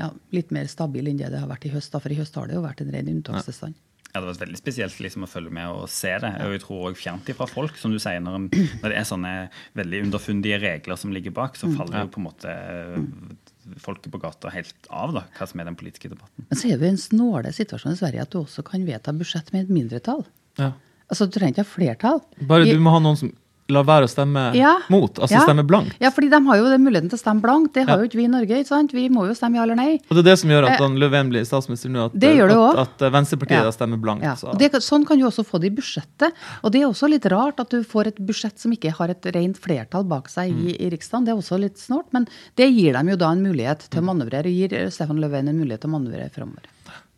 [0.00, 1.94] ja, litt mer stabil enn det det har vært i høst.
[1.94, 2.02] Da.
[2.02, 3.78] For i høst har det jo vært en ren unntakstilstand.
[3.78, 6.30] Ja, Det var veldig spesielt liksom, å følge med og se det.
[6.44, 8.44] Og jeg tror også fjernt ifra folk, som du sier, når, en,
[8.84, 9.32] når det er sånne
[9.80, 14.20] veldig underfundige regler som ligger bak, så faller jo på en måte eh, folket på
[14.22, 16.46] gata helt av, da, hva som er den politiske debatten.
[16.46, 19.14] Men så er det jo en snåle situasjon i Sverige at du også kan vedta
[19.16, 20.22] budsjett med et mindretall.
[20.60, 20.70] Ja.
[21.10, 22.22] Altså, Du trenger ikke ha flertall.
[22.48, 23.34] Bare du må ha noen som
[23.72, 24.74] lar være å stemme Ja.
[24.90, 25.40] mot, altså Ja.
[25.46, 25.94] stemme blankt.
[26.00, 27.72] Ja, fordi de har jo den muligheten til å stemme blankt.
[27.72, 28.02] Det har Ja.
[28.02, 28.48] jo ikke vi i Norge.
[28.60, 28.92] ikke sant?
[28.92, 30.00] Vi må jo stemme ja eller nei.
[30.10, 32.36] Og det er det som gjør at Eh, han Löfven blir statsminister nå, at, det
[32.36, 33.70] det at, at eh, Venstrepartiet Ja.
[33.70, 34.22] stemmer blankt.
[34.38, 36.32] Så- det, sånn kan du også få det i budsjettet.
[36.62, 39.22] Og det er også litt rart at du får et budsjett som ikke har et
[39.34, 41.24] rent flertall bak seg i, i Riksdagen.
[41.24, 44.04] Det er også litt snålt, men det gir dem jo da en mulighet til å
[44.04, 46.64] manøvrere, og gir eh, Stefan Löfven en mulighet til å manøvrere framover.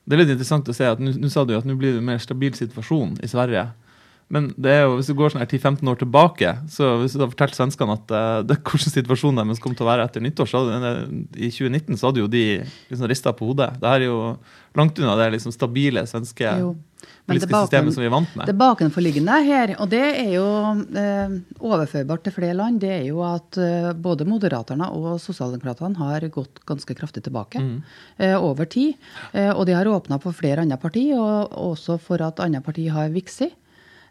[0.08, 2.04] Det er litt interessant å se at nå sa du at nå blir det en
[2.04, 3.72] mer stabil situasjon i Sverige.
[4.32, 7.30] Men det er jo, hvis du går sånn 10-15 år tilbake, så hvis du har
[7.30, 10.64] fortalt svenskene at eh, det, hvordan situasjonen deres kommer til å være etter nyttår, så
[10.64, 12.42] hadde, de, i 2019 så hadde jo de
[12.90, 13.76] liksom rista på hodet.
[13.78, 14.18] Det her er jo
[14.76, 16.74] langt unna det liksom stabile svenske Jo.
[17.26, 18.46] Politiske baken- systemet som vi er vant med.
[18.48, 20.46] Det bakenforliggende her, og det er jo
[20.98, 26.26] eh, overførbart til flere land, det er jo at eh, både Moderaterna og Sosialdemokratene har
[26.34, 27.62] gått ganske kraftig tilbake
[28.18, 28.94] eh, over tid.
[29.32, 32.94] Eh, og de har åpna for flere andre partier, og også for at andre partier
[32.94, 33.54] har vokst.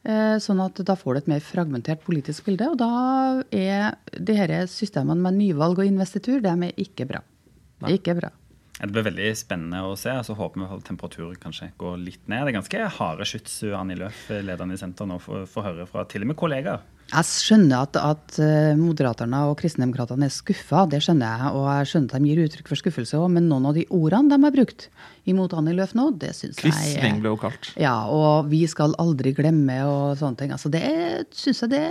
[0.06, 2.70] Eh, Sånn at da får du et mer fragmentert politisk bilde.
[2.74, 7.24] Og da er de her systemene med nyvalg og investitur, de er ikke bra.
[7.82, 8.32] Det er ikke bra.
[8.76, 10.12] Det blir veldig spennende å se.
[10.28, 12.44] Så håper vi at temperaturen kanskje går litt ned.
[12.44, 16.26] Det er ganske harde skyts Annie Løf, lederen i senteret, nå får høre fra til
[16.26, 16.84] og med kollegaer.
[17.12, 21.52] Jeg skjønner at, at eh, Moderaterna og Kristendemokratene er skuffa, det skjønner jeg.
[21.54, 24.34] Og jeg skjønner at de gir uttrykk for skuffelse òg, men noen av de ordene
[24.34, 24.88] de har brukt
[25.30, 27.70] imot Annie Løf nå, det syns jeg Kristning ble jo kalt.
[27.82, 30.56] Ja, og vi skal aldri glemme og sånne ting.
[30.56, 30.86] Altså, det
[31.38, 31.86] syns jeg det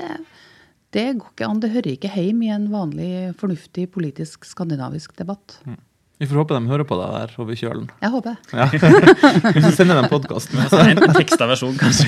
[0.94, 1.62] det går ikke an.
[1.62, 3.10] Det hører ikke hjemme i en vanlig,
[3.40, 5.56] fornuftig politisk skandinavisk debatt.
[6.18, 7.88] Vi får håpe de hører på deg der over kjølen.
[7.98, 8.36] Jeg håper.
[8.54, 8.68] Ja.
[9.56, 10.60] Vi får sende dem podkasten.
[10.62, 12.06] En teksta versjon, kanskje.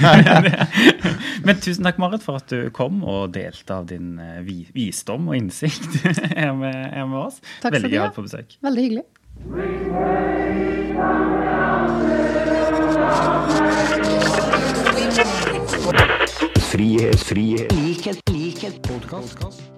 [1.47, 4.39] Men tusen takk, Marit, for at du kom og delte av din eh,
[4.77, 5.99] visdom og innsikt
[6.39, 7.43] her med, her med oss.
[7.65, 8.07] Takk Veldig gøy å ha.
[8.07, 8.59] ha deg på besøk.
[8.63, 9.05] Veldig hyggelig.
[16.71, 19.76] Frihet, frihet, likhet, likhet, podkast.